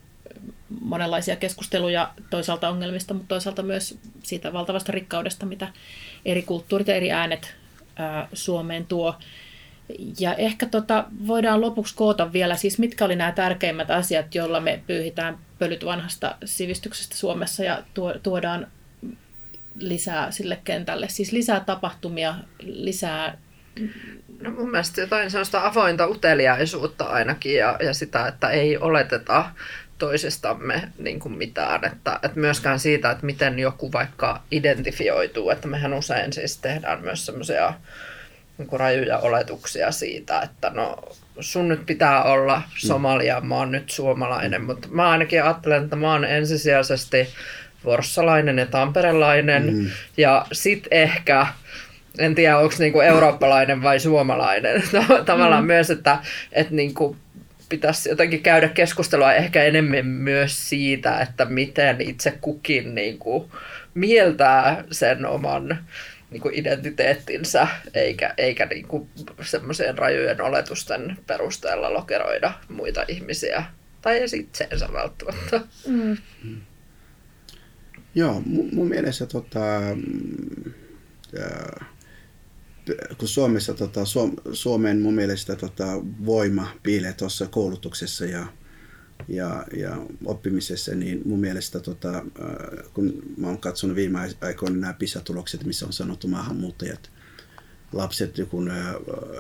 [0.82, 5.67] monenlaisia keskusteluja toisaalta ongelmista, mutta toisaalta myös siitä valtavasta rikkaudesta, mitä
[6.26, 7.55] eri kulttuurit ja eri äänet
[7.95, 9.15] ää, Suomeen tuo.
[10.20, 14.84] Ja ehkä tota, voidaan lopuksi koota vielä, siis mitkä oli nämä tärkeimmät asiat, joilla me
[14.88, 17.84] pyyhitään pölyt vanhasta sivistyksestä Suomessa ja
[18.24, 18.68] tuodaan
[19.76, 21.08] lisää sille kentälle.
[21.10, 23.38] Siis lisää tapahtumia, lisää...
[24.42, 29.46] No mun mielestä jotain sellaista avointa uteliaisuutta ainakin ja, ja sitä, että ei oleteta
[29.98, 31.86] toisistamme niin kuin mitään.
[31.86, 37.26] Että, että myöskään siitä, että miten joku vaikka identifioituu, että mehän usein siis tehdään myös
[37.26, 37.74] semmoisia
[38.58, 40.97] niin rajuja oletuksia siitä, että no
[41.39, 46.12] sun nyt pitää olla Somalia, mä oon nyt suomalainen, mutta mä ainakin ajattelen, että mä
[46.12, 47.30] oon ensisijaisesti
[47.86, 49.89] vorssalainen ja tamperelainen mm.
[50.18, 51.47] ja sit ehkä
[52.18, 54.84] en tiedä onko niinku eurooppalainen vai suomalainen.
[55.26, 55.68] Tavallaan mm.
[55.68, 56.18] myös, että,
[56.52, 57.16] että niinku
[57.70, 63.52] pitäisi jotenkin käydä keskustelua ehkä enemmän myös siitä, että miten itse kukin niinku
[63.93, 65.78] mieltää sen oman
[66.32, 69.09] niin kuin identiteettinsä, eikä, eikä niin kuin
[69.41, 73.63] semmoiseen rajojen oletusten perusteella lokeroida muita ihmisiä.
[74.01, 75.61] Tai edes itseensä välttämättä.
[75.88, 76.17] Mm.
[78.15, 79.77] Joo, mun, mun mielestä tota,
[81.39, 81.88] äh,
[83.17, 84.01] kun Suomessa, tota,
[84.53, 85.86] Suomen mun mielestä tota,
[86.25, 88.45] voima piilee tuossa koulutuksessa ja
[89.28, 94.93] ja, ja oppimisessa, niin mun mielestä tota, äh, kun mä oon katsonut viime aikoina nämä
[94.93, 97.11] PISA-tulokset, missä on sanottu maahanmuuttajat,
[97.93, 98.95] lapset kun äh,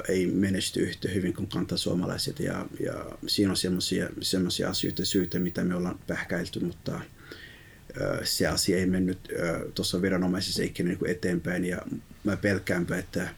[0.09, 3.81] ei menesty yhtä hyvin kuin kantasuomalaiset ja, ja siinä on
[4.21, 7.03] semmoisia asioita syitä, mitä me ollaan pähkäilty, mutta äh,
[8.23, 9.19] se asia ei mennyt
[9.75, 11.81] tuossa viranomaisessa ikinä niin eteenpäin ja
[12.23, 13.29] mä pelkäänpä, että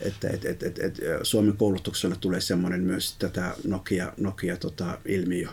[0.00, 5.48] että et, et, et, et Suomen koulutuksella tulee semmoinen myös tätä Nokia, Nokia tota, ilmiö,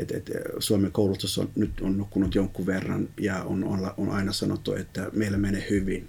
[0.00, 4.32] et, et, Suomen koulutus on, nyt on nukkunut jonkun verran ja on, on, on aina
[4.32, 6.08] sanottu, että meillä menee hyvin.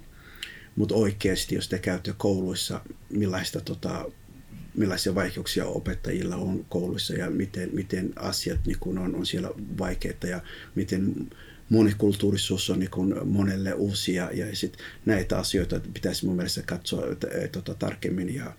[0.76, 2.80] Mutta oikeasti, jos te käytte kouluissa,
[3.10, 4.04] millaista, tota,
[4.74, 10.26] millaisia vaikeuksia opettajilla on kouluissa ja miten, miten asiat niin kun on, on siellä vaikeita
[10.26, 10.40] ja
[10.74, 11.30] miten
[11.68, 12.90] monikulttuurisuus on niin
[13.24, 17.02] monelle uusia ja sit näitä asioita pitäisi mun mielestä katsoa
[17.52, 18.52] tota, tarkemmin ja,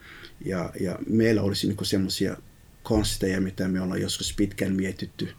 [0.46, 2.38] ja, ja meillä olisi niin semmoisia
[2.84, 5.30] konsteja, mitä me ollaan joskus pitkään mietitty,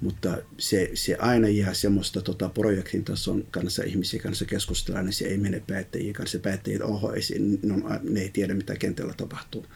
[0.00, 5.24] mutta se, se aina jää semmoista tota, projektin tason kanssa ihmisiä kanssa keskustellaan, niin se
[5.24, 6.38] ei mene päättäjien kanssa.
[6.38, 7.22] Päättäjät, oho, ei,
[7.62, 9.66] no, ne ei tiedä, mitä kentällä tapahtuu.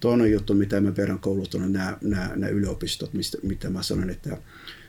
[0.00, 4.36] Toinen juttu, mitä mä perään kouluttanut, nämä, nämä, nämä yliopistot, mistä, mitä mä sanon, että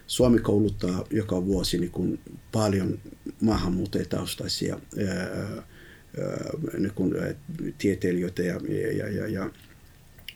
[0.07, 2.19] Suomi kouluttaa joka vuosi niin kuin
[2.51, 2.99] paljon
[3.41, 7.13] maahanmuuttajataustaisia ää, ää, niin kuin,
[7.77, 8.61] tieteilijöitä ja,
[8.97, 9.49] ja, ja, ja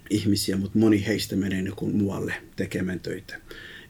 [0.09, 3.37] ihmisiä, mutta moni heistä menee niin kuin muualle tekemään töitä.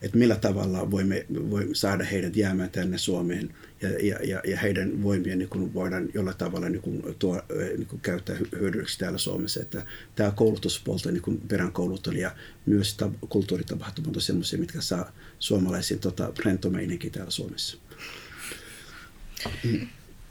[0.02, 5.36] Että millä tavalla voimme, voimme saada heidät jäämään tänne Suomeen ja, ja, ja, heidän voimia
[5.36, 7.42] niin kuin voidaan jollain tavalla niin kuin tuo,
[7.78, 9.62] niin kuin käyttää hyödyksi täällä Suomessa.
[9.62, 9.86] Että
[10.16, 12.32] tämä koulutuspuolta niin kuin peräänkoulut ja
[12.66, 17.78] myös ta- kulttuuritapahtumat on sellaisia, mitkä saa suomalaisiin tota, rentomeininkin täällä Suomessa.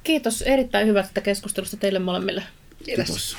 [0.04, 2.42] Kiitos erittäin hyvästä keskustelusta teille molemmille.
[2.84, 3.06] Kiitos.
[3.06, 3.36] Kiitos.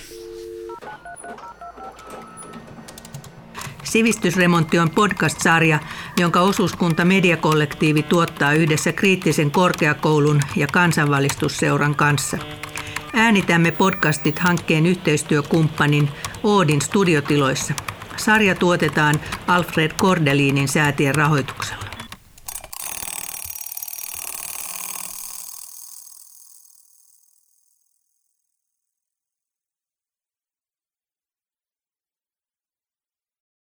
[3.86, 5.80] Sivistysremontti on podcast-sarja,
[6.20, 12.38] jonka osuuskunta Mediakollektiivi tuottaa yhdessä kriittisen korkeakoulun ja kansanvalistusseuran kanssa.
[13.14, 16.10] Äänitämme podcastit hankkeen yhteistyökumppanin
[16.44, 17.74] Oodin studiotiloissa.
[18.18, 21.85] Sarja tuotetaan Alfred Kordelinin säätien rahoituksella.